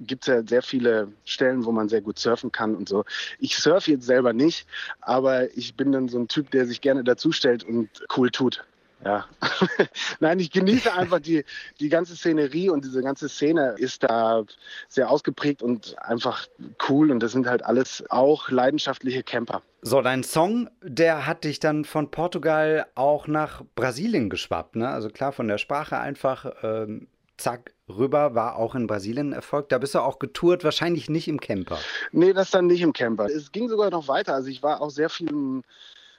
gibt 0.00 0.24
es 0.24 0.26
ja 0.28 0.42
sehr 0.46 0.62
viele 0.62 1.08
Stellen, 1.24 1.64
wo 1.64 1.72
man 1.72 1.88
sehr 1.88 2.00
gut 2.00 2.18
surfen 2.18 2.52
kann 2.52 2.74
und 2.76 2.88
so. 2.88 3.04
Ich 3.38 3.56
surfe 3.56 3.92
jetzt 3.92 4.06
selber 4.06 4.32
nicht, 4.32 4.66
aber 5.00 5.56
ich 5.56 5.74
bin 5.74 5.92
dann 5.92 6.08
so 6.08 6.18
ein 6.18 6.28
Typ, 6.28 6.50
der 6.50 6.66
sich 6.66 6.80
gerne 6.80 7.02
dazustellt 7.02 7.64
und 7.64 7.88
cool 8.16 8.30
tut. 8.30 8.64
Ja. 9.04 9.26
Nein, 10.20 10.40
ich 10.40 10.50
genieße 10.50 10.92
einfach 10.92 11.20
die, 11.20 11.44
die 11.78 11.88
ganze 11.88 12.16
Szenerie 12.16 12.68
und 12.70 12.84
diese 12.84 13.02
ganze 13.02 13.28
Szene 13.28 13.74
ist 13.78 14.02
da 14.02 14.44
sehr 14.88 15.10
ausgeprägt 15.10 15.62
und 15.62 15.96
einfach 16.02 16.46
cool 16.88 17.10
und 17.10 17.20
das 17.20 17.32
sind 17.32 17.46
halt 17.46 17.64
alles 17.64 18.04
auch 18.10 18.50
leidenschaftliche 18.50 19.22
Camper. 19.22 19.62
So, 19.82 20.02
dein 20.02 20.24
Song, 20.24 20.68
der 20.82 21.26
hat 21.26 21.44
dich 21.44 21.60
dann 21.60 21.84
von 21.84 22.10
Portugal 22.10 22.86
auch 22.96 23.28
nach 23.28 23.62
Brasilien 23.76 24.28
geschwappt, 24.28 24.74
ne? 24.74 24.88
Also 24.88 25.08
klar, 25.08 25.32
von 25.32 25.46
der 25.46 25.58
Sprache 25.58 25.98
einfach 25.98 26.52
ähm, 26.62 27.06
zack 27.36 27.72
rüber, 27.88 28.34
war 28.34 28.56
auch 28.56 28.74
in 28.74 28.86
Brasilien 28.86 29.32
Erfolg. 29.32 29.68
Da 29.68 29.78
bist 29.78 29.94
du 29.94 30.00
auch 30.00 30.18
getourt, 30.18 30.64
wahrscheinlich 30.64 31.08
nicht 31.08 31.28
im 31.28 31.40
Camper. 31.40 31.78
Nee, 32.10 32.32
das 32.32 32.50
dann 32.50 32.66
nicht 32.66 32.82
im 32.82 32.92
Camper. 32.92 33.26
Es 33.26 33.52
ging 33.52 33.68
sogar 33.68 33.90
noch 33.90 34.08
weiter. 34.08 34.34
Also 34.34 34.48
ich 34.48 34.62
war 34.62 34.82
auch 34.82 34.90
sehr 34.90 35.08
viel 35.08 35.30
im 35.30 35.62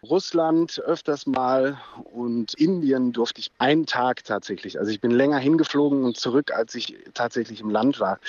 Russland 0.03 0.79
öfters 0.79 1.25
mal 1.25 1.77
und 2.13 2.53
Indien 2.53 3.11
durfte 3.11 3.41
ich 3.41 3.51
einen 3.57 3.85
Tag 3.85 4.23
tatsächlich. 4.23 4.79
Also 4.79 4.91
ich 4.91 5.01
bin 5.01 5.11
länger 5.11 5.37
hingeflogen 5.37 6.05
und 6.05 6.17
zurück, 6.17 6.51
als 6.53 6.73
ich 6.75 6.97
tatsächlich 7.13 7.59
im 7.59 7.69
Land 7.69 7.99
war. 7.99 8.19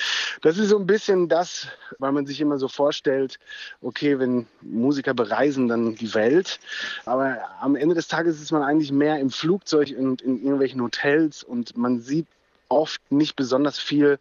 Das 0.41 0.57
ist 0.57 0.69
so 0.69 0.77
ein 0.77 0.85
bisschen 0.85 1.29
das, 1.29 1.67
weil 1.99 2.11
man 2.11 2.25
sich 2.25 2.41
immer 2.41 2.57
so 2.57 2.67
vorstellt, 2.67 3.39
okay, 3.81 4.19
wenn 4.19 4.47
Musiker 4.61 5.13
bereisen, 5.13 5.69
dann 5.69 5.95
die 5.95 6.13
Welt. 6.13 6.59
Aber 7.05 7.37
am 7.61 7.75
Ende 7.75 7.95
des 7.95 8.07
Tages 8.09 8.41
ist 8.41 8.51
man 8.51 8.63
eigentlich 8.63 8.91
mehr 8.91 9.19
im 9.19 9.29
Flugzeug 9.29 9.93
und 9.97 10.21
in 10.21 10.41
irgendwelchen 10.41 10.81
Hotels 10.81 11.43
und 11.43 11.77
man 11.77 12.01
sieht 12.01 12.27
oft 12.67 13.01
nicht 13.11 13.35
besonders 13.35 13.79
viel 13.79 14.19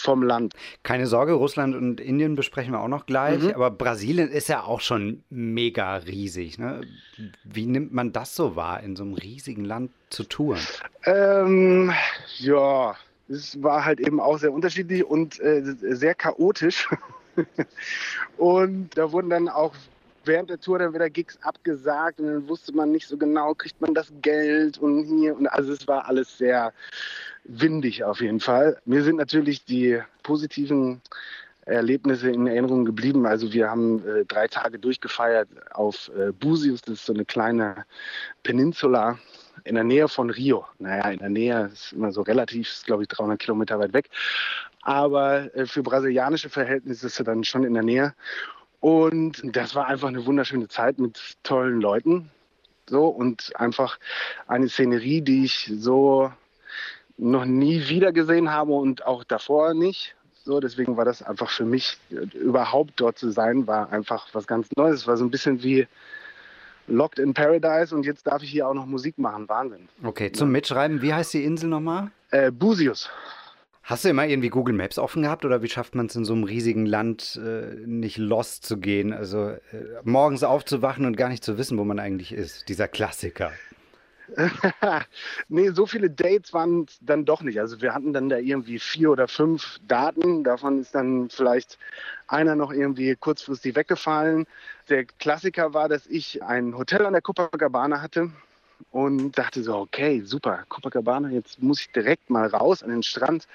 vom 0.00 0.22
Land. 0.22 0.54
Keine 0.82 1.06
Sorge, 1.06 1.32
Russland 1.32 1.74
und 1.74 2.00
Indien 2.00 2.34
besprechen 2.34 2.72
wir 2.72 2.80
auch 2.80 2.88
noch 2.88 3.06
gleich, 3.06 3.42
mhm. 3.42 3.50
aber 3.50 3.70
Brasilien 3.70 4.30
ist 4.30 4.48
ja 4.48 4.62
auch 4.62 4.80
schon 4.80 5.22
mega 5.30 5.96
riesig. 5.96 6.58
Ne? 6.58 6.82
Wie 7.44 7.66
nimmt 7.66 7.92
man 7.92 8.12
das 8.12 8.34
so 8.34 8.56
wahr, 8.56 8.82
in 8.82 8.96
so 8.96 9.04
einem 9.04 9.14
riesigen 9.14 9.64
Land 9.64 9.90
zu 10.10 10.24
touren? 10.24 10.60
Ähm, 11.04 11.92
ja, 12.38 12.96
es 13.28 13.62
war 13.62 13.84
halt 13.84 14.00
eben 14.00 14.20
auch 14.20 14.38
sehr 14.38 14.52
unterschiedlich 14.52 15.04
und 15.04 15.38
äh, 15.40 15.62
sehr 15.80 16.14
chaotisch. 16.14 16.88
und 18.36 18.96
da 18.96 19.12
wurden 19.12 19.30
dann 19.30 19.48
auch 19.48 19.74
während 20.24 20.50
der 20.50 20.60
Tour 20.60 20.78
dann 20.78 20.94
wieder 20.94 21.10
Gigs 21.10 21.38
abgesagt 21.42 22.20
und 22.20 22.26
dann 22.26 22.48
wusste 22.48 22.72
man 22.72 22.92
nicht 22.92 23.08
so 23.08 23.16
genau, 23.16 23.54
kriegt 23.54 23.80
man 23.80 23.94
das 23.94 24.12
Geld 24.22 24.78
und 24.78 25.04
hier 25.04 25.36
und 25.36 25.48
also 25.48 25.72
es 25.72 25.88
war 25.88 26.06
alles 26.06 26.38
sehr 26.38 26.72
windig 27.48 28.04
auf 28.04 28.20
jeden 28.20 28.40
Fall. 28.40 28.78
Mir 28.84 29.02
sind 29.02 29.16
natürlich 29.16 29.64
die 29.64 30.00
positiven 30.22 31.00
Erlebnisse 31.64 32.30
in 32.30 32.46
Erinnerung 32.46 32.84
geblieben. 32.84 33.26
Also 33.26 33.52
wir 33.52 33.70
haben 33.70 34.06
äh, 34.06 34.24
drei 34.24 34.48
Tage 34.48 34.78
durchgefeiert 34.78 35.48
auf 35.72 36.10
äh, 36.16 36.32
Busius, 36.32 36.82
das 36.82 36.94
ist 36.94 37.06
so 37.06 37.12
eine 37.12 37.24
kleine 37.24 37.84
Peninsula 38.42 39.18
in 39.64 39.74
der 39.74 39.84
Nähe 39.84 40.08
von 40.08 40.30
Rio. 40.30 40.66
Naja, 40.78 41.10
in 41.10 41.18
der 41.18 41.28
Nähe 41.28 41.70
ist 41.72 41.92
immer 41.92 42.12
so 42.12 42.22
relativ, 42.22 42.68
ist 42.68 42.86
glaube 42.86 43.02
ich 43.02 43.08
300 43.08 43.38
Kilometer 43.38 43.78
weit 43.78 43.92
weg. 43.92 44.08
Aber 44.82 45.54
äh, 45.54 45.66
für 45.66 45.82
brasilianische 45.82 46.48
Verhältnisse 46.48 47.06
ist 47.06 47.18
er 47.18 47.24
dann 47.24 47.44
schon 47.44 47.64
in 47.64 47.74
der 47.74 47.82
Nähe. 47.82 48.14
Und 48.80 49.42
das 49.44 49.74
war 49.74 49.86
einfach 49.86 50.08
eine 50.08 50.24
wunderschöne 50.24 50.68
Zeit 50.68 50.98
mit 50.98 51.20
tollen 51.42 51.80
Leuten. 51.80 52.30
So 52.88 53.08
und 53.08 53.52
einfach 53.56 53.98
eine 54.46 54.68
Szenerie, 54.68 55.20
die 55.20 55.44
ich 55.44 55.70
so 55.76 56.32
noch 57.18 57.44
nie 57.44 57.88
wieder 57.88 58.12
gesehen 58.12 58.50
habe 58.50 58.72
und 58.72 59.04
auch 59.04 59.24
davor 59.24 59.74
nicht. 59.74 60.14
So, 60.44 60.60
deswegen 60.60 60.96
war 60.96 61.04
das 61.04 61.22
einfach 61.22 61.50
für 61.50 61.66
mich, 61.66 61.98
überhaupt 62.32 62.92
dort 62.96 63.18
zu 63.18 63.30
sein, 63.30 63.66
war 63.66 63.92
einfach 63.92 64.28
was 64.32 64.46
ganz 64.46 64.68
Neues. 64.76 65.00
Es 65.00 65.06
war 65.06 65.16
so 65.18 65.24
ein 65.24 65.30
bisschen 65.30 65.62
wie 65.62 65.86
Locked 66.86 67.18
in 67.18 67.34
Paradise 67.34 67.94
und 67.94 68.06
jetzt 68.06 68.26
darf 68.26 68.42
ich 68.42 68.50
hier 68.50 68.66
auch 68.66 68.72
noch 68.72 68.86
Musik 68.86 69.18
machen. 69.18 69.46
Wahnsinn. 69.48 69.88
Okay, 70.02 70.32
zum 70.32 70.50
Mitschreiben, 70.50 71.02
wie 71.02 71.12
heißt 71.12 71.34
die 71.34 71.44
Insel 71.44 71.68
nochmal? 71.68 72.10
Äh, 72.30 72.50
Busius. 72.50 73.10
Hast 73.82 74.04
du 74.04 74.10
immer 74.10 74.26
irgendwie 74.26 74.50
Google 74.50 74.74
Maps 74.74 74.98
offen 74.98 75.22
gehabt 75.22 75.44
oder 75.44 75.62
wie 75.62 75.68
schafft 75.68 75.94
man 75.94 76.06
es 76.06 76.16
in 76.16 76.24
so 76.24 76.34
einem 76.34 76.44
riesigen 76.44 76.86
Land 76.86 77.40
äh, 77.42 77.74
nicht 77.86 78.18
lost 78.18 78.64
zu 78.66 78.78
gehen? 78.78 79.12
Also 79.12 79.48
äh, 79.48 79.58
morgens 80.04 80.44
aufzuwachen 80.44 81.06
und 81.06 81.16
gar 81.16 81.30
nicht 81.30 81.42
zu 81.42 81.56
wissen, 81.56 81.78
wo 81.78 81.84
man 81.84 81.98
eigentlich 81.98 82.32
ist. 82.32 82.68
Dieser 82.68 82.86
Klassiker. 82.86 83.50
nee, 85.48 85.70
so 85.70 85.86
viele 85.86 86.10
Dates 86.10 86.52
waren 86.52 86.84
es 86.88 86.98
dann 87.00 87.24
doch 87.24 87.42
nicht. 87.42 87.60
Also 87.60 87.80
wir 87.80 87.94
hatten 87.94 88.12
dann 88.12 88.28
da 88.28 88.36
irgendwie 88.36 88.78
vier 88.78 89.10
oder 89.10 89.28
fünf 89.28 89.78
Daten. 89.86 90.44
Davon 90.44 90.80
ist 90.80 90.94
dann 90.94 91.30
vielleicht 91.30 91.78
einer 92.26 92.54
noch 92.54 92.72
irgendwie 92.72 93.14
kurzfristig 93.16 93.74
weggefallen. 93.74 94.46
Der 94.88 95.04
Klassiker 95.04 95.74
war, 95.74 95.88
dass 95.88 96.06
ich 96.06 96.42
ein 96.42 96.76
Hotel 96.76 97.06
an 97.06 97.12
der 97.12 97.22
Copacabana 97.22 98.00
hatte 98.00 98.30
und 98.90 99.36
dachte 99.36 99.62
so, 99.62 99.76
okay, 99.76 100.22
super, 100.22 100.64
Copacabana, 100.68 101.30
jetzt 101.30 101.62
muss 101.62 101.80
ich 101.80 101.92
direkt 101.92 102.30
mal 102.30 102.46
raus 102.46 102.82
an 102.82 102.90
den 102.90 103.02
Strand. 103.02 103.46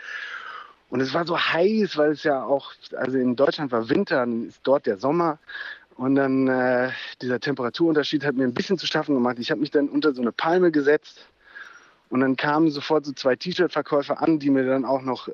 Und 0.89 1.01
es 1.01 1.13
war 1.13 1.25
so 1.25 1.39
heiß, 1.39 1.97
weil 1.97 2.11
es 2.11 2.23
ja 2.23 2.43
auch, 2.43 2.71
also 2.95 3.17
in 3.17 3.35
Deutschland 3.35 3.71
war 3.71 3.89
Winter, 3.89 4.17
dann 4.17 4.49
ist 4.49 4.59
dort 4.63 4.85
der 4.85 4.97
Sommer. 4.97 5.39
Und 5.95 6.15
dann 6.15 6.47
äh, 6.47 6.91
dieser 7.21 7.39
Temperaturunterschied 7.39 8.25
hat 8.25 8.35
mir 8.35 8.45
ein 8.45 8.53
bisschen 8.53 8.77
zu 8.77 8.87
schaffen 8.87 9.15
gemacht. 9.15 9.37
Ich 9.39 9.51
habe 9.51 9.61
mich 9.61 9.71
dann 9.71 9.89
unter 9.89 10.13
so 10.13 10.21
eine 10.21 10.31
Palme 10.31 10.71
gesetzt 10.71 11.27
und 12.09 12.21
dann 12.21 12.35
kamen 12.35 12.71
sofort 12.71 13.05
so 13.05 13.11
zwei 13.13 13.35
T-Shirt-Verkäufer 13.35 14.21
an, 14.21 14.39
die 14.39 14.49
mir 14.49 14.65
dann 14.65 14.85
auch 14.85 15.01
noch 15.01 15.29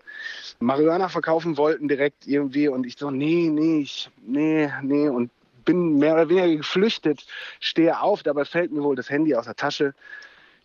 Marihuana 0.60 1.10
verkaufen 1.10 1.58
wollten 1.58 1.88
direkt 1.88 2.28
irgendwie. 2.28 2.68
Und 2.68 2.86
ich 2.86 2.98
so, 2.98 3.10
nee, 3.12 3.50
nee, 3.52 3.82
ich, 3.82 4.10
nee, 4.22 4.72
nee. 4.82 5.08
Und 5.08 5.32
bin 5.66 5.98
mehr 5.98 6.14
oder 6.14 6.30
weniger 6.30 6.56
geflüchtet, 6.56 7.26
stehe 7.60 8.00
auf, 8.02 8.24
dabei 8.24 8.46
fällt 8.46 8.72
mir 8.72 8.82
wohl 8.82 8.96
das 8.96 9.10
Handy 9.10 9.36
aus 9.36 9.46
der 9.46 9.56
Tasche. 9.56 9.94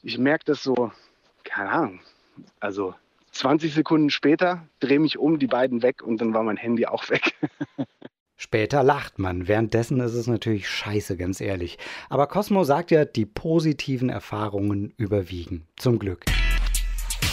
Ich 0.03 0.19
merke 0.19 0.45
das 0.47 0.63
so, 0.63 0.93
keine 1.45 1.71
Ahnung, 1.71 2.01
also 2.61 2.95
20 3.33 3.75
Sekunden 3.75 4.11
später, 4.11 4.67
drehe 4.81 5.01
mich 5.01 5.19
um, 5.19 5.39
die 5.39 5.47
beiden 5.47 5.83
weg 5.83 6.03
und 6.03 6.21
dann 6.21 6.33
war 6.33 6.43
mein 6.43 6.57
Handy 6.57 6.87
auch 6.87 7.09
weg. 7.11 7.35
Später 8.45 8.83
lacht 8.83 9.19
man, 9.19 9.49
währenddessen 9.49 10.01
ist 10.01 10.13
es 10.13 10.27
natürlich 10.27 10.69
scheiße, 10.69 11.17
ganz 11.17 11.41
ehrlich. 11.41 11.79
Aber 12.11 12.27
Cosmo 12.27 12.63
sagt 12.63 12.91
ja, 12.91 13.07
die 13.07 13.25
positiven 13.25 14.11
Erfahrungen 14.11 14.93
überwiegen. 14.99 15.67
Zum 15.77 15.99
Glück. 15.99 16.27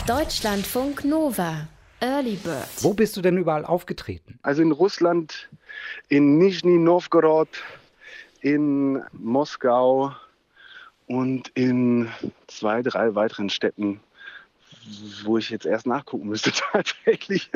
Deutschlandfunk 0.08 1.04
Nova. 1.04 1.68
Early 2.00 2.38
Bird. 2.38 2.66
Wo 2.80 2.94
bist 2.94 3.18
du 3.18 3.22
denn 3.22 3.36
überall 3.36 3.66
aufgetreten? 3.66 4.40
Also 4.42 4.62
in 4.62 4.72
Russland, 4.72 5.50
in 6.08 6.38
Nizhny 6.38 6.78
Novgorod, 6.78 7.50
in 8.40 9.04
Moskau 9.12 10.14
und 11.08 11.50
in 11.56 12.08
zwei, 12.48 12.82
drei 12.84 13.16
weiteren 13.16 13.50
Städten 13.50 14.00
wo 15.24 15.38
ich 15.38 15.50
jetzt 15.50 15.66
erst 15.66 15.88
nachgucken 15.88 16.28
müsste 16.28 16.52
tatsächlich. 16.72 17.50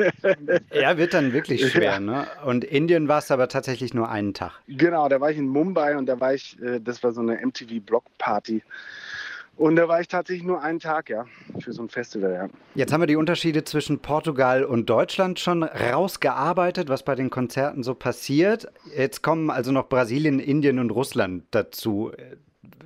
Ja, 0.72 0.96
wird 0.96 1.14
dann 1.14 1.32
wirklich 1.32 1.70
schwer, 1.70 1.92
ja. 1.92 2.00
ne? 2.00 2.26
Und 2.44 2.64
Indien 2.64 3.08
war 3.08 3.18
es 3.18 3.30
aber 3.30 3.48
tatsächlich 3.48 3.94
nur 3.94 4.08
einen 4.08 4.34
Tag. 4.34 4.52
Genau, 4.68 5.08
da 5.08 5.20
war 5.20 5.30
ich 5.30 5.38
in 5.38 5.48
Mumbai 5.48 5.96
und 5.96 6.06
da 6.06 6.20
war 6.20 6.34
ich, 6.34 6.60
äh, 6.62 6.80
das 6.80 7.02
war 7.02 7.12
so 7.12 7.20
eine 7.20 7.34
MTV 7.44 7.80
Block 7.84 8.04
Party. 8.18 8.62
Und 9.56 9.76
da 9.76 9.88
war 9.88 10.02
ich 10.02 10.08
tatsächlich 10.08 10.46
nur 10.46 10.62
einen 10.62 10.80
Tag, 10.80 11.08
ja, 11.08 11.24
für 11.60 11.72
so 11.72 11.82
ein 11.82 11.88
Festival, 11.88 12.32
ja. 12.32 12.48
Jetzt 12.74 12.92
haben 12.92 13.00
wir 13.00 13.06
die 13.06 13.16
Unterschiede 13.16 13.64
zwischen 13.64 14.00
Portugal 14.00 14.64
und 14.64 14.90
Deutschland 14.90 15.40
schon 15.40 15.62
rausgearbeitet, 15.62 16.90
was 16.90 17.04
bei 17.04 17.14
den 17.14 17.30
Konzerten 17.30 17.82
so 17.82 17.94
passiert. 17.94 18.68
Jetzt 18.94 19.22
kommen 19.22 19.50
also 19.50 19.72
noch 19.72 19.88
Brasilien, 19.88 20.40
Indien 20.40 20.78
und 20.78 20.90
Russland 20.90 21.44
dazu. 21.52 22.12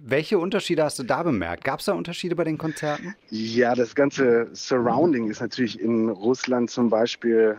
Welche 0.03 0.39
Unterschiede 0.39 0.85
hast 0.85 0.99
du 0.99 1.03
da 1.03 1.23
bemerkt? 1.23 1.65
Gab 1.65 1.81
es 1.81 1.87
da 1.87 1.93
Unterschiede 1.93 2.35
bei 2.35 2.45
den 2.45 2.59
Konzerten? 2.59 3.15
Ja, 3.31 3.75
das 3.75 3.95
ganze 3.95 4.49
Surrounding 4.53 5.31
ist 5.31 5.41
natürlich 5.41 5.81
in 5.81 6.09
Russland 6.09 6.71
zum 6.71 6.91
Beispiel 6.91 7.57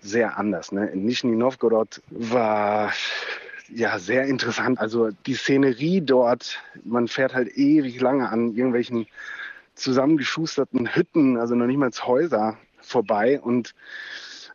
sehr 0.00 0.36
anders. 0.36 0.72
Ne? 0.72 0.86
In 0.88 1.04
Nizhny 1.04 1.36
Novgorod 1.36 2.02
war 2.10 2.92
ja 3.68 3.98
sehr 3.98 4.24
interessant. 4.24 4.78
Also 4.80 5.10
die 5.26 5.34
Szenerie 5.34 6.00
dort, 6.00 6.60
man 6.84 7.08
fährt 7.08 7.34
halt 7.34 7.56
ewig 7.56 8.00
lange 8.00 8.28
an 8.28 8.54
irgendwelchen 8.54 9.06
zusammengeschusterten 9.74 10.94
Hütten, 10.94 11.36
also 11.38 11.54
noch 11.54 11.66
nicht 11.66 11.78
mal 11.78 11.90
Häuser 11.90 12.58
vorbei 12.80 13.40
und 13.40 13.74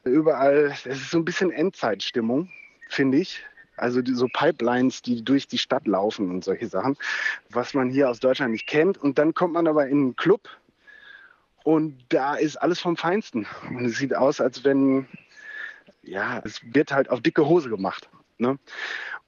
überall, 0.03 0.73
es 0.85 0.85
ist 0.85 1.11
so 1.11 1.17
ein 1.17 1.25
bisschen 1.25 1.51
Endzeitstimmung, 1.51 2.49
finde 2.89 3.17
ich. 3.17 3.43
Also 3.77 4.01
die, 4.01 4.13
so 4.13 4.27
Pipelines, 4.27 5.01
die 5.01 5.23
durch 5.23 5.47
die 5.47 5.57
Stadt 5.57 5.87
laufen 5.87 6.29
und 6.29 6.43
solche 6.43 6.67
Sachen, 6.67 6.97
was 7.49 7.73
man 7.73 7.89
hier 7.89 8.09
aus 8.09 8.19
Deutschland 8.19 8.51
nicht 8.51 8.67
kennt. 8.67 8.97
Und 8.97 9.17
dann 9.17 9.33
kommt 9.33 9.53
man 9.53 9.67
aber 9.67 9.87
in 9.87 9.99
einen 9.99 10.15
Club 10.15 10.49
und 11.63 11.97
da 12.09 12.35
ist 12.35 12.57
alles 12.57 12.79
vom 12.79 12.97
Feinsten. 12.97 13.45
Und 13.69 13.85
es 13.85 13.97
sieht 13.97 14.15
aus, 14.15 14.41
als 14.41 14.63
wenn 14.63 15.07
ja, 16.07 16.41
es 16.43 16.61
wird 16.63 16.91
halt 16.91 17.09
auf 17.09 17.21
dicke 17.21 17.45
Hose 17.45 17.69
gemacht. 17.69 18.09
Ne? 18.37 18.57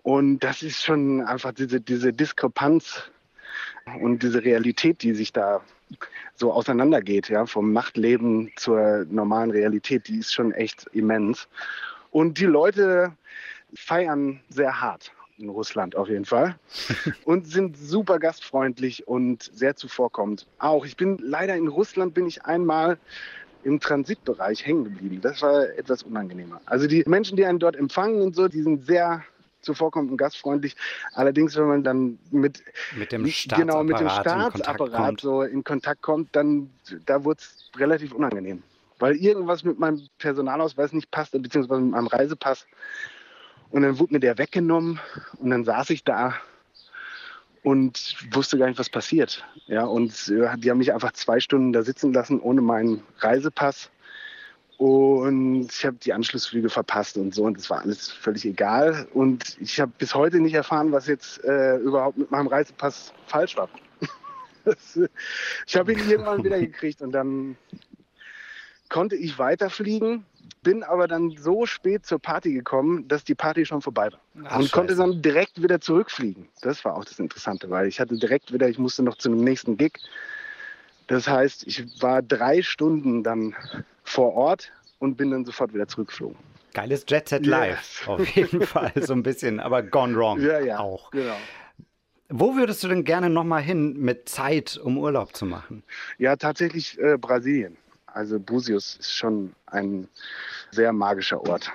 Und 0.02 0.40
das 0.40 0.64
ist 0.64 0.84
schon 0.84 1.22
einfach 1.22 1.52
diese, 1.52 1.82
diese 1.82 2.14
Diskrepanz 2.14 3.12
und 4.02 4.24
diese 4.24 4.44
Realität, 4.44 5.04
die 5.04 5.14
sich 5.14 5.34
da 5.34 5.62
so 6.36 6.54
auseinandergeht, 6.54 7.30
ja, 7.30 7.46
vom 7.46 7.74
Nachtleben 7.74 8.52
zur 8.56 9.06
normalen 9.10 9.52
Realität, 9.52 10.08
die 10.08 10.20
ist 10.20 10.34
schon 10.34 10.52
echt 10.52 10.86
immens. 10.94 11.48
Und 12.12 12.40
die 12.40 12.46
Leute 12.46 13.14
feiern 13.74 14.42
sehr 14.50 14.82
hart 14.82 15.12
in 15.38 15.50
Russland 15.50 15.96
auf 15.96 16.10
jeden 16.10 16.26
Fall 16.26 16.56
und 17.26 17.48
sind 17.48 17.78
super 17.78 18.20
gastfreundlich 18.20 19.08
und 19.08 19.50
sehr 19.54 19.76
zuvorkommend. 19.76 20.46
Auch 20.60 20.86
ich 20.86 20.98
bin 20.98 21.18
leider 21.22 21.56
in 21.56 21.68
Russland 21.68 22.14
bin 22.14 22.28
ich 22.28 22.44
einmal 22.46 22.98
im 23.64 23.80
Transitbereich 23.80 24.66
hängen 24.66 24.86
geblieben. 24.86 25.20
Das 25.22 25.42
war 25.42 25.68
etwas 25.78 26.04
unangenehmer. 26.04 26.62
Also 26.66 26.88
die 26.88 27.04
Menschen, 27.08 27.36
die 27.36 27.46
einen 27.46 27.60
dort 27.60 27.76
empfangen 27.76 28.22
und 28.22 28.36
so, 28.36 28.48
die 28.48 28.62
sind 28.62 28.86
sehr 28.86 29.24
zuvorkommend 29.62 30.12
und 30.12 30.18
gastfreundlich. 30.18 30.76
Allerdings, 31.14 31.56
wenn 31.56 31.68
man 31.68 31.84
dann 31.84 32.20
mit, 32.32 32.64
mit 32.96 33.12
dem 33.12 33.26
Staatsapparat, 33.28 33.68
genau, 33.68 33.84
mit 33.84 34.00
dem 34.00 34.10
Staatsapparat 34.10 35.12
in 35.12 35.18
so 35.18 35.42
in 35.44 35.64
Kontakt 35.64 36.02
kommt, 36.02 36.36
dann 36.36 36.70
da 37.06 37.24
wurde 37.24 37.40
es 37.42 37.70
relativ 37.78 38.14
unangenehm. 38.14 38.64
Weil 39.00 39.16
irgendwas 39.16 39.64
mit 39.64 39.80
meinem 39.80 40.02
Personalausweis 40.18 40.92
nicht 40.92 41.10
passte, 41.12 41.40
beziehungsweise 41.40 41.82
mit 41.82 41.92
meinem 41.92 42.08
Reisepass. 42.08 42.66
Und 43.72 43.84
dann 43.84 44.00
wurde 44.00 44.14
mir 44.14 44.20
der 44.20 44.38
weggenommen 44.38 45.00
und 45.38 45.50
dann 45.52 45.64
saß 45.64 45.92
ich 45.92 46.04
da 46.04 46.36
und 47.64 48.16
wusste 48.32 48.58
gar 48.58 48.68
nicht, 48.68 48.80
was 48.80 48.90
passiert. 48.90 49.46
Ja, 49.68 49.86
und 49.86 50.12
äh, 50.30 50.58
die 50.58 50.72
haben 50.72 50.78
mich 50.78 50.94
einfach 50.94 51.12
zwei 51.14 51.40
Stunden 51.40 51.74
da 51.74 51.84
sitzen 51.84 52.14
lassen 52.14 52.40
ohne 52.40 52.62
meinen 52.62 53.04
Reisepass. 53.20 53.90
Und 54.78 55.68
ich 55.70 55.86
habe 55.86 55.98
die 55.98 56.14
Anschlussflüge 56.14 56.70
verpasst 56.70 57.18
und 57.18 57.36
so. 57.36 57.44
Und 57.44 57.58
das 57.58 57.70
war 57.70 57.82
alles 57.82 58.10
völlig 58.10 58.46
egal. 58.46 59.08
Und 59.14 59.58
ich 59.60 59.80
habe 59.80 59.92
bis 59.98 60.16
heute 60.16 60.40
nicht 60.40 60.54
erfahren, 60.54 60.94
was 60.94 61.08
jetzt 61.08 61.44
äh, 61.44 61.76
überhaupt 61.78 62.18
mit 62.18 62.32
meinem 62.32 62.48
Reisepass 62.48 63.14
falsch 63.28 63.58
war. 63.58 63.68
das, 64.64 64.98
ich 65.68 65.76
habe 65.76 65.92
ihn 65.92 66.10
irgendwann 66.10 66.44
wieder 66.46 66.60
gekriegt 66.62 67.02
und 67.02 67.12
dann 67.12 67.58
konnte 68.90 69.16
ich 69.16 69.40
weiterfliegen, 69.40 70.26
bin 70.64 70.84
aber 70.84 71.08
dann 71.08 71.36
so 71.38 71.66
spät 71.66 72.06
zur 72.06 72.20
Party 72.20 72.54
gekommen, 72.54 73.08
dass 73.08 73.24
die 73.24 73.36
Party 73.36 73.66
schon 73.66 73.82
vorbei 73.82 74.12
war. 74.12 74.20
Ach, 74.46 74.58
und 74.58 74.64
Scheiße. 74.64 74.72
konnte 74.72 74.96
dann 74.96 75.22
direkt 75.22 75.62
wieder 75.62 75.80
zurückfliegen. 75.80 76.50
Das 76.62 76.84
war 76.84 76.96
auch 76.96 77.06
das 77.06 77.20
Interessante, 77.20 77.70
weil 77.70 77.88
ich 77.88 78.00
hatte 78.00 78.18
direkt 78.18 78.52
wieder, 78.52 78.68
ich 78.68 78.78
musste 78.78 79.04
noch 79.04 79.18
zu 79.18 79.30
einem 79.30 79.44
nächsten 79.44 79.78
Gig. 79.78 79.94
Das 81.08 81.28
heißt, 81.28 81.66
ich 81.66 82.02
war 82.02 82.22
drei 82.22 82.62
Stunden 82.62 83.24
dann 83.24 83.56
vor 84.04 84.34
Ort 84.34 84.72
und 85.00 85.16
bin 85.16 85.32
dann 85.32 85.46
sofort 85.46 85.74
wieder 85.74 85.88
zurückgeflogen. 85.88 86.38
Geiles 86.74 87.06
Jet 87.08 87.30
Set 87.30 87.46
Live, 87.46 88.02
yes. 88.02 88.08
auf 88.08 88.28
jeden 88.36 88.62
Fall 88.66 88.92
so 88.96 89.14
ein 89.14 89.24
bisschen, 89.24 89.60
aber 89.60 89.82
gone 89.82 90.16
wrong 90.16 90.40
ja, 90.40 90.60
ja, 90.60 90.80
auch. 90.80 91.10
Genau. 91.12 91.38
Wo 92.32 92.56
würdest 92.56 92.84
du 92.84 92.88
denn 92.88 93.06
gerne 93.06 93.28
nochmal 93.30 93.64
hin 93.64 93.98
mit 93.98 94.30
Zeit, 94.30 94.78
um 94.78 95.00
Urlaub 95.00 95.36
zu 95.36 95.48
machen? 95.48 95.84
Ja, 96.20 96.36
tatsächlich 96.36 97.00
äh, 97.00 97.18
Brasilien. 97.18 97.76
Also 98.14 98.40
Busius 98.40 98.96
ist 98.98 99.14
schon 99.14 99.54
ein 99.68 100.08
sehr 100.72 100.94
magischer 100.94 101.42
Ort 101.48 101.72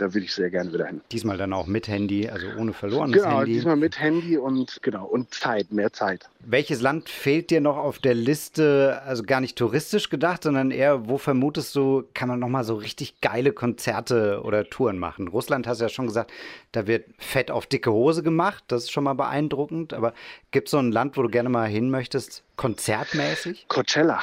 da 0.00 0.14
würde 0.14 0.24
ich 0.24 0.34
sehr 0.34 0.50
gerne 0.50 0.72
wieder 0.72 0.86
hin. 0.86 1.02
Diesmal 1.12 1.36
dann 1.36 1.52
auch 1.52 1.66
mit 1.66 1.86
Handy, 1.86 2.28
also 2.28 2.46
ohne 2.58 2.72
verlorenes 2.72 3.22
genau, 3.22 3.38
Handy. 3.38 3.52
Genau, 3.52 3.54
diesmal 3.54 3.76
mit 3.76 3.98
Handy 4.00 4.38
und 4.38 4.80
genau 4.82 5.04
und 5.04 5.34
Zeit, 5.34 5.72
mehr 5.72 5.92
Zeit. 5.92 6.28
Welches 6.40 6.80
Land 6.80 7.10
fehlt 7.10 7.50
dir 7.50 7.60
noch 7.60 7.76
auf 7.76 7.98
der 7.98 8.14
Liste, 8.14 9.02
also 9.04 9.22
gar 9.22 9.40
nicht 9.40 9.56
touristisch 9.56 10.08
gedacht, 10.08 10.44
sondern 10.44 10.70
eher, 10.70 11.08
wo 11.08 11.18
vermutest 11.18 11.76
du, 11.76 12.04
kann 12.14 12.28
man 12.28 12.38
nochmal 12.38 12.64
so 12.64 12.76
richtig 12.76 13.20
geile 13.20 13.52
Konzerte 13.52 14.40
oder 14.42 14.64
Touren 14.64 14.98
machen? 14.98 15.28
Russland 15.28 15.66
hast 15.66 15.80
du 15.80 15.84
ja 15.84 15.88
schon 15.90 16.06
gesagt, 16.06 16.32
da 16.72 16.86
wird 16.86 17.04
fett 17.18 17.50
auf 17.50 17.66
dicke 17.66 17.92
Hose 17.92 18.22
gemacht, 18.22 18.64
das 18.68 18.84
ist 18.84 18.92
schon 18.92 19.04
mal 19.04 19.14
beeindruckend, 19.14 19.92
aber 19.92 20.14
gibt 20.50 20.68
es 20.68 20.72
so 20.72 20.78
ein 20.78 20.92
Land, 20.92 21.18
wo 21.18 21.22
du 21.22 21.28
gerne 21.28 21.50
mal 21.50 21.68
hin 21.68 21.90
möchtest, 21.90 22.42
konzertmäßig? 22.56 23.66
Coachella. 23.68 24.20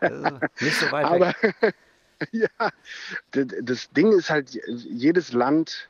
also 0.00 0.24
nicht 0.60 0.76
so 0.76 0.90
weit 0.90 1.04
aber, 1.04 1.34
weg. 1.60 1.74
ja, 2.32 2.70
das 3.32 3.90
Ding 3.90 4.12
ist 4.12 4.30
halt, 4.30 4.58
jedes 4.66 5.32
Land 5.32 5.88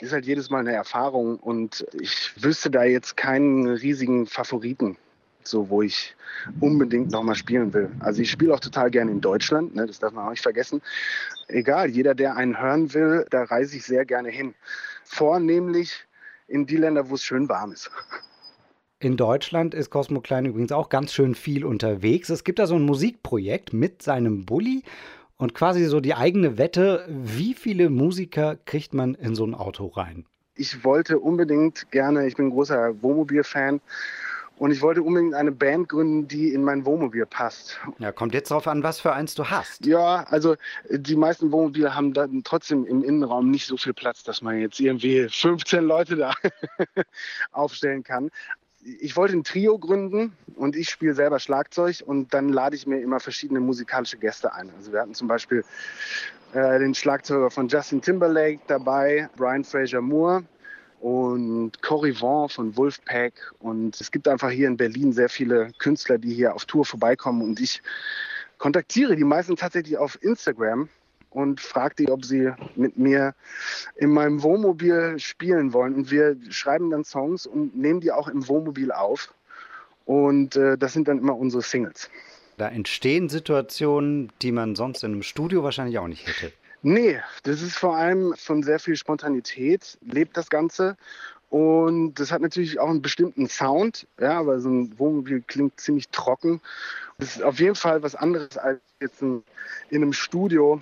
ist 0.00 0.12
halt 0.12 0.26
jedes 0.26 0.50
Mal 0.50 0.60
eine 0.60 0.74
Erfahrung 0.74 1.38
und 1.38 1.86
ich 1.92 2.32
wüsste 2.42 2.70
da 2.70 2.84
jetzt 2.84 3.16
keinen 3.16 3.66
riesigen 3.66 4.26
Favoriten, 4.26 4.98
so 5.42 5.70
wo 5.70 5.82
ich 5.82 6.14
unbedingt 6.60 7.10
nochmal 7.10 7.34
spielen 7.34 7.72
will. 7.72 7.90
Also 8.00 8.20
ich 8.20 8.30
spiele 8.30 8.52
auch 8.52 8.60
total 8.60 8.90
gerne 8.90 9.10
in 9.10 9.20
Deutschland, 9.20 9.74
ne, 9.74 9.86
das 9.86 9.98
darf 9.98 10.12
man 10.12 10.26
auch 10.26 10.30
nicht 10.30 10.42
vergessen. 10.42 10.82
Egal, 11.48 11.90
jeder, 11.90 12.14
der 12.14 12.36
einen 12.36 12.60
hören 12.60 12.92
will, 12.92 13.26
da 13.30 13.44
reise 13.44 13.76
ich 13.76 13.84
sehr 13.84 14.04
gerne 14.04 14.28
hin. 14.28 14.54
Vornehmlich 15.04 16.06
in 16.46 16.66
die 16.66 16.76
Länder, 16.76 17.08
wo 17.08 17.14
es 17.14 17.22
schön 17.22 17.48
warm 17.48 17.72
ist. 17.72 17.90
In 18.98 19.16
Deutschland 19.16 19.74
ist 19.74 19.90
Cosmo 19.90 20.20
Klein 20.20 20.46
übrigens 20.46 20.72
auch 20.72 20.88
ganz 20.88 21.12
schön 21.12 21.34
viel 21.34 21.64
unterwegs. 21.64 22.30
Es 22.30 22.44
gibt 22.44 22.58
da 22.58 22.66
so 22.66 22.76
ein 22.76 22.82
Musikprojekt 22.82 23.72
mit 23.72 24.00
seinem 24.00 24.46
Bulli 24.46 24.84
und 25.36 25.54
quasi 25.54 25.84
so 25.86 26.00
die 26.00 26.14
eigene 26.14 26.58
Wette, 26.58 27.06
wie 27.08 27.54
viele 27.54 27.90
Musiker 27.90 28.56
kriegt 28.64 28.94
man 28.94 29.14
in 29.14 29.34
so 29.34 29.44
ein 29.46 29.54
Auto 29.54 29.86
rein? 29.86 30.26
Ich 30.54 30.84
wollte 30.84 31.18
unbedingt 31.18 31.90
gerne, 31.90 32.26
ich 32.26 32.36
bin 32.36 32.46
ein 32.46 32.50
großer 32.50 33.02
Wohnmobil-Fan, 33.02 33.80
und 34.58 34.70
ich 34.70 34.80
wollte 34.80 35.02
unbedingt 35.02 35.34
eine 35.34 35.52
Band 35.52 35.88
gründen, 35.88 36.28
die 36.28 36.52
in 36.52 36.64
mein 36.64 36.86
Wohnmobil 36.86 37.26
passt. 37.26 37.78
Ja, 37.98 38.10
kommt 38.10 38.32
jetzt 38.32 38.50
darauf 38.50 38.66
an, 38.66 38.82
was 38.82 39.00
für 39.00 39.12
eins 39.12 39.34
du 39.34 39.50
hast. 39.50 39.84
Ja, 39.84 40.24
also 40.28 40.56
die 40.90 41.16
meisten 41.16 41.52
Wohnmobile 41.52 41.94
haben 41.94 42.14
dann 42.14 42.42
trotzdem 42.42 42.86
im 42.86 43.04
Innenraum 43.04 43.50
nicht 43.50 43.66
so 43.66 43.76
viel 43.76 43.92
Platz, 43.92 44.22
dass 44.22 44.40
man 44.40 44.58
jetzt 44.58 44.80
irgendwie 44.80 45.28
15 45.28 45.84
Leute 45.84 46.16
da 46.16 46.34
aufstellen 47.52 48.02
kann 48.02 48.30
ich 48.86 49.16
wollte 49.16 49.36
ein 49.36 49.44
Trio 49.44 49.78
gründen 49.78 50.32
und 50.54 50.76
ich 50.76 50.88
spiele 50.90 51.14
selber 51.14 51.40
Schlagzeug 51.40 52.02
und 52.06 52.32
dann 52.32 52.50
lade 52.50 52.76
ich 52.76 52.86
mir 52.86 53.00
immer 53.00 53.20
verschiedene 53.20 53.60
musikalische 53.60 54.16
Gäste 54.16 54.52
ein. 54.52 54.70
Also 54.76 54.92
wir 54.92 55.00
hatten 55.00 55.14
zum 55.14 55.26
Beispiel 55.26 55.64
äh, 56.52 56.78
den 56.78 56.94
Schlagzeuger 56.94 57.50
von 57.50 57.68
Justin 57.68 58.00
Timberlake 58.00 58.60
dabei, 58.68 59.28
Brian 59.36 59.64
Fraser 59.64 60.00
Moore 60.00 60.44
und 61.00 61.82
Cory 61.82 62.14
Vaughn 62.14 62.48
von 62.48 62.76
Wolfpack. 62.76 63.52
Und 63.58 64.00
es 64.00 64.10
gibt 64.10 64.28
einfach 64.28 64.50
hier 64.50 64.68
in 64.68 64.76
Berlin 64.76 65.12
sehr 65.12 65.28
viele 65.28 65.72
Künstler, 65.78 66.18
die 66.18 66.32
hier 66.32 66.54
auf 66.54 66.64
Tour 66.64 66.84
vorbeikommen 66.84 67.42
und 67.42 67.60
ich 67.60 67.82
kontaktiere 68.58 69.16
die 69.16 69.24
meisten 69.24 69.56
tatsächlich 69.56 69.98
auf 69.98 70.22
Instagram 70.22 70.88
und 71.36 71.60
fragt 71.60 71.98
die, 71.98 72.10
ob 72.10 72.24
sie 72.24 72.50
mit 72.76 72.96
mir 72.96 73.34
in 73.96 74.10
meinem 74.10 74.42
Wohnmobil 74.42 75.18
spielen 75.18 75.74
wollen. 75.74 75.94
Und 75.94 76.10
wir 76.10 76.34
schreiben 76.48 76.90
dann 76.90 77.04
Songs 77.04 77.46
und 77.46 77.76
nehmen 77.76 78.00
die 78.00 78.10
auch 78.10 78.28
im 78.28 78.48
Wohnmobil 78.48 78.90
auf. 78.90 79.34
Und 80.06 80.56
äh, 80.56 80.78
das 80.78 80.94
sind 80.94 81.08
dann 81.08 81.18
immer 81.18 81.36
unsere 81.36 81.62
Singles. 81.62 82.08
Da 82.56 82.68
entstehen 82.68 83.28
Situationen, 83.28 84.32
die 84.40 84.50
man 84.50 84.76
sonst 84.76 85.04
in 85.04 85.12
einem 85.12 85.22
Studio 85.22 85.62
wahrscheinlich 85.62 85.98
auch 85.98 86.08
nicht 86.08 86.26
hätte. 86.26 86.54
Nee, 86.80 87.20
das 87.42 87.60
ist 87.60 87.76
vor 87.76 87.96
allem 87.96 88.32
von 88.38 88.62
sehr 88.62 88.78
viel 88.78 88.96
Spontanität, 88.96 89.98
lebt 90.00 90.38
das 90.38 90.48
Ganze. 90.48 90.96
Und 91.50 92.14
das 92.14 92.32
hat 92.32 92.40
natürlich 92.40 92.80
auch 92.80 92.88
einen 92.88 93.02
bestimmten 93.02 93.46
Sound, 93.46 94.06
ja, 94.18 94.38
aber 94.38 94.58
so 94.60 94.70
ein 94.70 94.98
Wohnmobil 94.98 95.42
klingt 95.46 95.78
ziemlich 95.78 96.08
trocken. 96.08 96.62
Das 97.18 97.36
ist 97.36 97.42
auf 97.42 97.60
jeden 97.60 97.74
Fall 97.74 98.02
was 98.02 98.14
anderes 98.14 98.56
als 98.56 98.80
jetzt 99.00 99.20
in, 99.20 99.42
in 99.90 100.02
einem 100.02 100.14
Studio, 100.14 100.80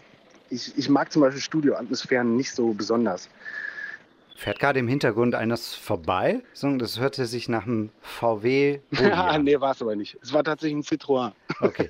ich, 0.55 0.79
ich 0.79 0.89
mag 0.89 1.13
zum 1.13 1.23
Beispiel 1.23 1.43
Studioatmosphären 1.43 2.37
nicht 2.37 2.53
so 2.53 2.73
besonders. 2.73 3.29
Fährt 4.37 4.59
gerade 4.59 4.81
im 4.81 4.89
Hintergrund 4.89 5.35
eines 5.35 5.75
vorbei? 5.75 6.43
Das 6.61 6.99
hörte 6.99 7.27
sich 7.27 7.49
nach 7.49 7.67
einem 7.67 7.91
VW. 8.03 8.81
Ja, 8.91 9.39
nee, 9.43 9.61
war 9.61 9.73
es 9.73 9.81
aber 9.81 9.95
nicht. 9.95 10.19
Es 10.23 10.33
war 10.33 10.43
tatsächlich 10.43 10.77
ein 10.77 10.83
Citroën. 10.99 11.33
Okay. 11.61 11.89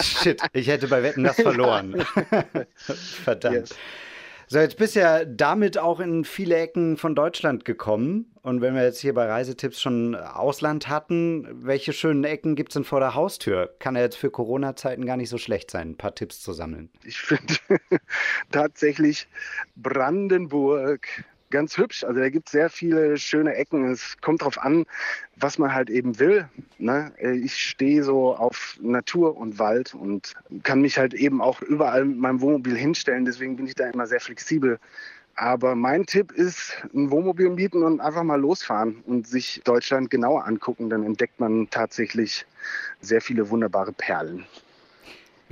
Shit, 0.00 0.42
ich 0.52 0.68
hätte 0.68 0.88
bei 0.88 1.02
Wetten 1.02 1.24
das 1.24 1.36
verloren. 1.36 2.04
Verdammt. 2.74 3.54
Yes. 3.54 3.74
So, 4.52 4.58
jetzt 4.58 4.76
bist 4.76 4.96
ja 4.96 5.24
damit 5.24 5.78
auch 5.78 5.98
in 5.98 6.26
viele 6.26 6.58
Ecken 6.58 6.98
von 6.98 7.14
Deutschland 7.14 7.64
gekommen. 7.64 8.30
Und 8.42 8.60
wenn 8.60 8.74
wir 8.74 8.82
jetzt 8.82 9.00
hier 9.00 9.14
bei 9.14 9.24
Reisetipps 9.24 9.80
schon 9.80 10.14
Ausland 10.14 10.90
hatten, 10.90 11.48
welche 11.64 11.94
schönen 11.94 12.24
Ecken 12.24 12.54
gibt 12.54 12.68
es 12.68 12.74
denn 12.74 12.84
vor 12.84 13.00
der 13.00 13.14
Haustür? 13.14 13.74
Kann 13.78 13.96
ja 13.96 14.02
jetzt 14.02 14.16
für 14.16 14.30
Corona-Zeiten 14.30 15.06
gar 15.06 15.16
nicht 15.16 15.30
so 15.30 15.38
schlecht 15.38 15.70
sein, 15.70 15.92
ein 15.92 15.96
paar 15.96 16.14
Tipps 16.14 16.42
zu 16.42 16.52
sammeln. 16.52 16.90
Ich 17.02 17.18
finde 17.18 17.54
tatsächlich 18.50 19.26
Brandenburg, 19.74 21.08
ganz 21.52 21.78
hübsch. 21.78 22.02
Also 22.02 22.18
da 22.18 22.28
gibt 22.28 22.48
es 22.48 22.52
sehr 22.52 22.68
viele 22.68 23.16
schöne 23.16 23.54
Ecken. 23.54 23.84
Es 23.84 24.16
kommt 24.20 24.40
darauf 24.40 24.58
an, 24.58 24.84
was 25.36 25.58
man 25.58 25.72
halt 25.72 25.88
eben 25.88 26.18
will. 26.18 26.48
Ne? 26.78 27.12
Ich 27.20 27.54
stehe 27.54 28.02
so 28.02 28.34
auf 28.34 28.76
Natur 28.82 29.36
und 29.36 29.60
Wald 29.60 29.94
und 29.94 30.34
kann 30.64 30.80
mich 30.80 30.98
halt 30.98 31.14
eben 31.14 31.40
auch 31.40 31.62
überall 31.62 32.04
mit 32.04 32.18
meinem 32.18 32.40
Wohnmobil 32.40 32.76
hinstellen. 32.76 33.24
Deswegen 33.24 33.54
bin 33.54 33.68
ich 33.68 33.76
da 33.76 33.88
immer 33.88 34.08
sehr 34.08 34.20
flexibel. 34.20 34.80
Aber 35.36 35.74
mein 35.74 36.04
Tipp 36.04 36.32
ist, 36.32 36.76
ein 36.92 37.10
Wohnmobil 37.10 37.48
mieten 37.50 37.82
und 37.82 38.00
einfach 38.00 38.22
mal 38.22 38.40
losfahren 38.40 38.96
und 39.06 39.26
sich 39.26 39.62
Deutschland 39.64 40.10
genauer 40.10 40.44
angucken. 40.46 40.90
Dann 40.90 41.04
entdeckt 41.04 41.40
man 41.40 41.70
tatsächlich 41.70 42.44
sehr 43.00 43.20
viele 43.20 43.48
wunderbare 43.48 43.92
Perlen. 43.92 44.44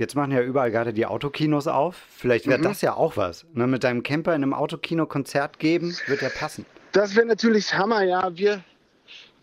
Jetzt 0.01 0.15
machen 0.15 0.31
ja 0.31 0.41
überall 0.41 0.71
gerade 0.71 0.93
die 0.93 1.05
Autokinos 1.05 1.67
auf. 1.67 1.95
Vielleicht 2.09 2.47
wäre 2.47 2.57
Mhm. 2.57 2.63
das 2.63 2.81
ja 2.81 2.95
auch 2.95 3.17
was. 3.17 3.45
Ne, 3.53 3.67
mit 3.67 3.83
deinem 3.83 4.01
Camper 4.01 4.33
in 4.33 4.41
einem 4.41 4.55
Autokino 4.55 5.05
Konzert 5.05 5.59
geben, 5.59 5.95
wird 6.07 6.23
ja 6.23 6.29
passen. 6.29 6.65
Das 6.91 7.15
wäre 7.15 7.27
natürlich 7.27 7.71
Hammer, 7.77 8.01
ja. 8.01 8.35
Wir, 8.35 8.63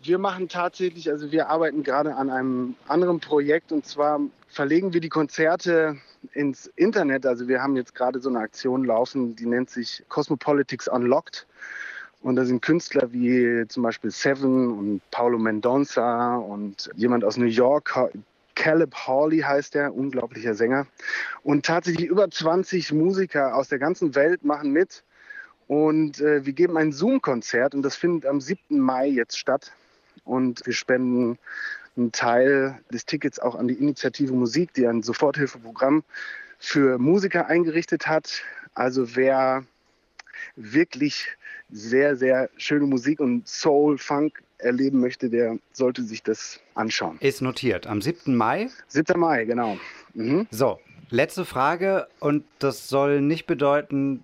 wir 0.03 0.17
machen 0.17 0.49
tatsächlich, 0.49 1.09
also 1.09 1.31
wir 1.31 1.47
arbeiten 1.47 1.81
gerade 1.81 2.13
an 2.13 2.29
einem 2.29 2.75
anderen 2.89 3.21
Projekt 3.21 3.71
und 3.71 3.85
zwar 3.85 4.19
verlegen 4.49 4.91
wir 4.93 4.99
die 4.99 5.07
Konzerte 5.07 5.95
ins 6.33 6.67
Internet. 6.75 7.25
Also 7.25 7.47
wir 7.47 7.63
haben 7.63 7.77
jetzt 7.77 7.95
gerade 7.95 8.19
so 8.19 8.27
eine 8.27 8.39
Aktion 8.39 8.83
laufen, 8.83 9.37
die 9.37 9.45
nennt 9.45 9.69
sich 9.69 10.03
Cosmopolitics 10.09 10.89
Unlocked. 10.89 11.47
Und 12.21 12.35
da 12.35 12.43
sind 12.43 12.61
Künstler 12.61 13.13
wie 13.13 13.65
zum 13.69 13.83
Beispiel 13.83 14.11
Seven 14.11 14.67
und 14.77 15.01
Paulo 15.09 15.37
Mendonça 15.37 16.35
und 16.35 16.89
jemand 16.97 17.23
aus 17.23 17.37
New 17.37 17.45
York, 17.45 17.95
Caleb 18.59 18.93
Hawley 18.93 19.39
heißt 19.39 19.73
der, 19.73 19.95
unglaublicher 19.95 20.53
Sänger. 20.53 20.85
Und 21.43 21.65
tatsächlich 21.65 22.07
über 22.07 22.29
20 22.29 22.91
Musiker 22.91 23.55
aus 23.55 23.69
der 23.69 23.79
ganzen 23.79 24.15
Welt 24.15 24.43
machen 24.43 24.71
mit. 24.71 25.05
Und 25.67 26.19
äh, 26.19 26.45
wir 26.45 26.51
geben 26.51 26.75
ein 26.75 26.91
Zoom-Konzert 26.91 27.73
und 27.73 27.83
das 27.83 27.95
findet 27.95 28.25
am 28.25 28.41
7. 28.41 28.77
Mai 28.77 29.07
jetzt 29.07 29.39
statt. 29.39 29.71
Und 30.25 30.65
wir 30.65 30.73
spenden 30.73 31.39
einen 31.95 32.11
Teil 32.11 32.77
des 32.91 33.05
Tickets 33.05 33.39
auch 33.39 33.55
an 33.55 33.69
die 33.69 33.75
Initiative 33.75 34.33
Musik, 34.33 34.73
die 34.73 34.85
ein 34.85 35.03
Soforthilfeprogramm 35.03 36.03
für 36.57 36.97
Musiker 36.97 37.47
eingerichtet 37.47 38.07
hat. 38.07 38.41
Also 38.73 39.15
wer 39.15 39.63
wirklich 40.57 41.29
sehr, 41.71 42.17
sehr 42.17 42.49
schöne 42.57 42.87
Musik 42.87 43.21
und 43.21 43.47
Soul, 43.47 43.97
Funk 43.97 44.43
erleben 44.59 44.99
möchte, 44.99 45.29
der 45.29 45.57
sollte 45.71 46.03
sich 46.03 46.23
das 46.23 46.59
anschauen. 46.75 47.17
Ist 47.19 47.41
notiert. 47.41 47.87
Am 47.87 48.01
7. 48.01 48.35
Mai. 48.35 48.69
7. 48.87 49.19
Mai, 49.19 49.45
genau. 49.45 49.77
Mhm. 50.13 50.47
So, 50.51 50.79
letzte 51.09 51.45
Frage. 51.45 52.07
Und 52.19 52.45
das 52.59 52.89
soll 52.89 53.21
nicht 53.21 53.47
bedeuten, 53.47 54.23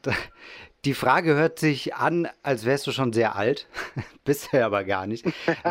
die 0.85 0.93
Frage 0.93 1.35
hört 1.35 1.59
sich 1.59 1.95
an, 1.95 2.27
als 2.43 2.65
wärst 2.65 2.85
du 2.87 2.91
schon 2.91 3.11
sehr 3.11 3.35
alt. 3.35 3.67
Bist 4.23 4.49
du 4.53 4.63
aber 4.63 4.83
gar 4.83 5.07
nicht. 5.07 5.25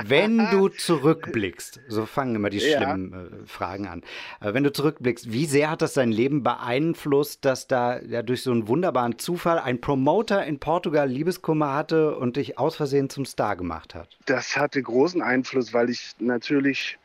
Wenn 0.05 0.39
du 0.51 0.69
zurückblickst, 0.69 1.81
so 1.89 2.07
fangen 2.07 2.35
immer 2.35 2.51
die 2.51 2.59
Ja. 2.59 2.77
schlimmen 2.79 3.13
äh, 3.45 3.47
Fragen 3.47 3.87
an. 3.87 4.03
Äh, 4.41 4.55
wenn 4.55 4.65
du 4.65 4.73
zurückblickst, 4.73 5.33
wie 5.33 5.47
sehr 5.47 5.71
hat 5.71 5.83
das 5.83 5.95
dein 5.95 6.13
Leben 6.13 6.43
beeinflusst, 6.43 7.45
dass 7.45 7.67
da 7.67 8.01
ja 8.01 8.23
durch 8.23 8.43
so 8.43 8.51
einen 8.51 8.69
wunderbaren 8.69 9.19
Zufall 9.19 9.59
ein 9.59 9.81
Promoter 9.81 10.45
in 10.45 10.59
Portugal 10.59 11.09
Liebeskummer 11.09 11.75
hatte 11.75 12.17
und 12.17 12.37
dich 12.37 12.59
aus 12.59 12.77
Versehen 12.77 13.09
zum 13.11 13.25
Star 13.25 13.57
gemacht 13.57 13.95
hat? 13.95 14.09
Das 14.27 14.57
hatte 14.57 14.83
großen 14.83 15.23
Einfluss, 15.23 15.73
weil 15.73 15.91
ich 15.91 16.13
natürlich 16.19 16.99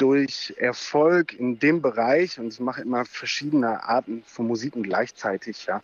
durch 0.00 0.54
Erfolg 0.56 1.38
in 1.38 1.58
dem 1.58 1.82
Bereich, 1.82 2.38
und 2.38 2.52
ich 2.52 2.60
mache 2.60 2.82
immer 2.82 3.04
verschiedene 3.04 3.84
Arten 3.84 4.22
von 4.26 4.46
Musiken 4.46 4.82
gleichzeitig, 4.82 5.66
ja, 5.66 5.82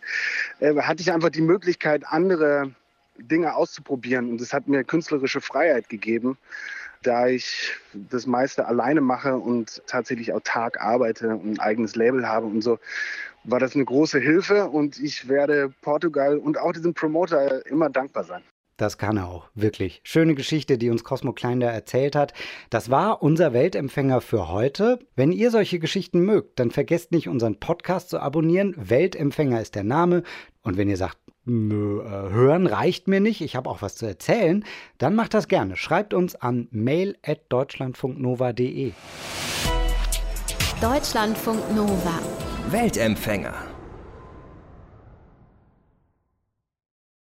äh, 0.59 0.75
hatte 0.81 1.01
ich 1.01 1.11
einfach 1.11 1.29
die 1.29 1.41
Möglichkeit, 1.41 2.03
andere 2.07 2.71
Dinge 3.17 3.55
auszuprobieren. 3.55 4.29
Und 4.29 4.41
es 4.41 4.53
hat 4.53 4.67
mir 4.67 4.83
künstlerische 4.83 5.41
Freiheit 5.41 5.89
gegeben, 5.89 6.37
da 7.03 7.27
ich 7.27 7.73
das 7.93 8.25
meiste 8.25 8.65
alleine 8.65 9.01
mache 9.01 9.35
und 9.35 9.83
tatsächlich 9.85 10.33
autark 10.33 10.81
arbeite 10.81 11.35
und 11.35 11.53
ein 11.53 11.59
eigenes 11.59 11.95
Label 11.95 12.27
habe 12.27 12.47
und 12.47 12.61
so, 12.61 12.79
war 13.43 13.59
das 13.59 13.75
eine 13.75 13.85
große 13.85 14.19
Hilfe 14.19 14.67
und 14.67 14.99
ich 14.99 15.29
werde 15.29 15.73
Portugal 15.81 16.37
und 16.37 16.57
auch 16.57 16.73
diesem 16.73 16.93
Promoter 16.93 17.65
immer 17.67 17.89
dankbar 17.89 18.23
sein. 18.23 18.43
Das 18.77 18.97
kann 18.99 19.17
er 19.17 19.27
auch, 19.27 19.49
wirklich. 19.55 20.01
Schöne 20.03 20.35
Geschichte, 20.35 20.77
die 20.77 20.91
uns 20.91 21.03
Cosmo 21.03 21.33
Klein 21.33 21.59
da 21.59 21.67
erzählt 21.67 22.15
hat. 22.15 22.35
Das 22.69 22.91
war 22.91 23.23
unser 23.23 23.51
Weltempfänger 23.51 24.21
für 24.21 24.49
heute. 24.49 24.99
Wenn 25.15 25.31
ihr 25.31 25.49
solche 25.49 25.79
Geschichten 25.79 26.19
mögt, 26.21 26.59
dann 26.59 26.69
vergesst 26.69 27.11
nicht, 27.11 27.27
unseren 27.27 27.59
Podcast 27.59 28.09
zu 28.09 28.19
abonnieren. 28.19 28.75
Weltempfänger 28.77 29.59
ist 29.59 29.73
der 29.73 29.83
Name. 29.83 30.21
Und 30.61 30.77
wenn 30.77 30.89
ihr 30.89 30.97
sagt, 30.97 31.17
nö, 31.45 32.01
äh, 32.01 32.29
hören 32.29 32.67
reicht 32.67 33.07
mir 33.07 33.19
nicht, 33.19 33.41
ich 33.41 33.55
habe 33.55 33.67
auch 33.67 33.81
was 33.81 33.95
zu 33.95 34.05
erzählen, 34.05 34.63
dann 34.99 35.15
macht 35.15 35.33
das 35.33 35.47
gerne. 35.47 35.75
Schreibt 35.75 36.13
uns 36.13 36.35
an 36.35 36.67
mail.deutschlandfunknova.de. 36.69 38.91
Deutschlandfunk 40.79 41.75
Nova. 41.75 42.19
Weltempfänger. 42.69 43.55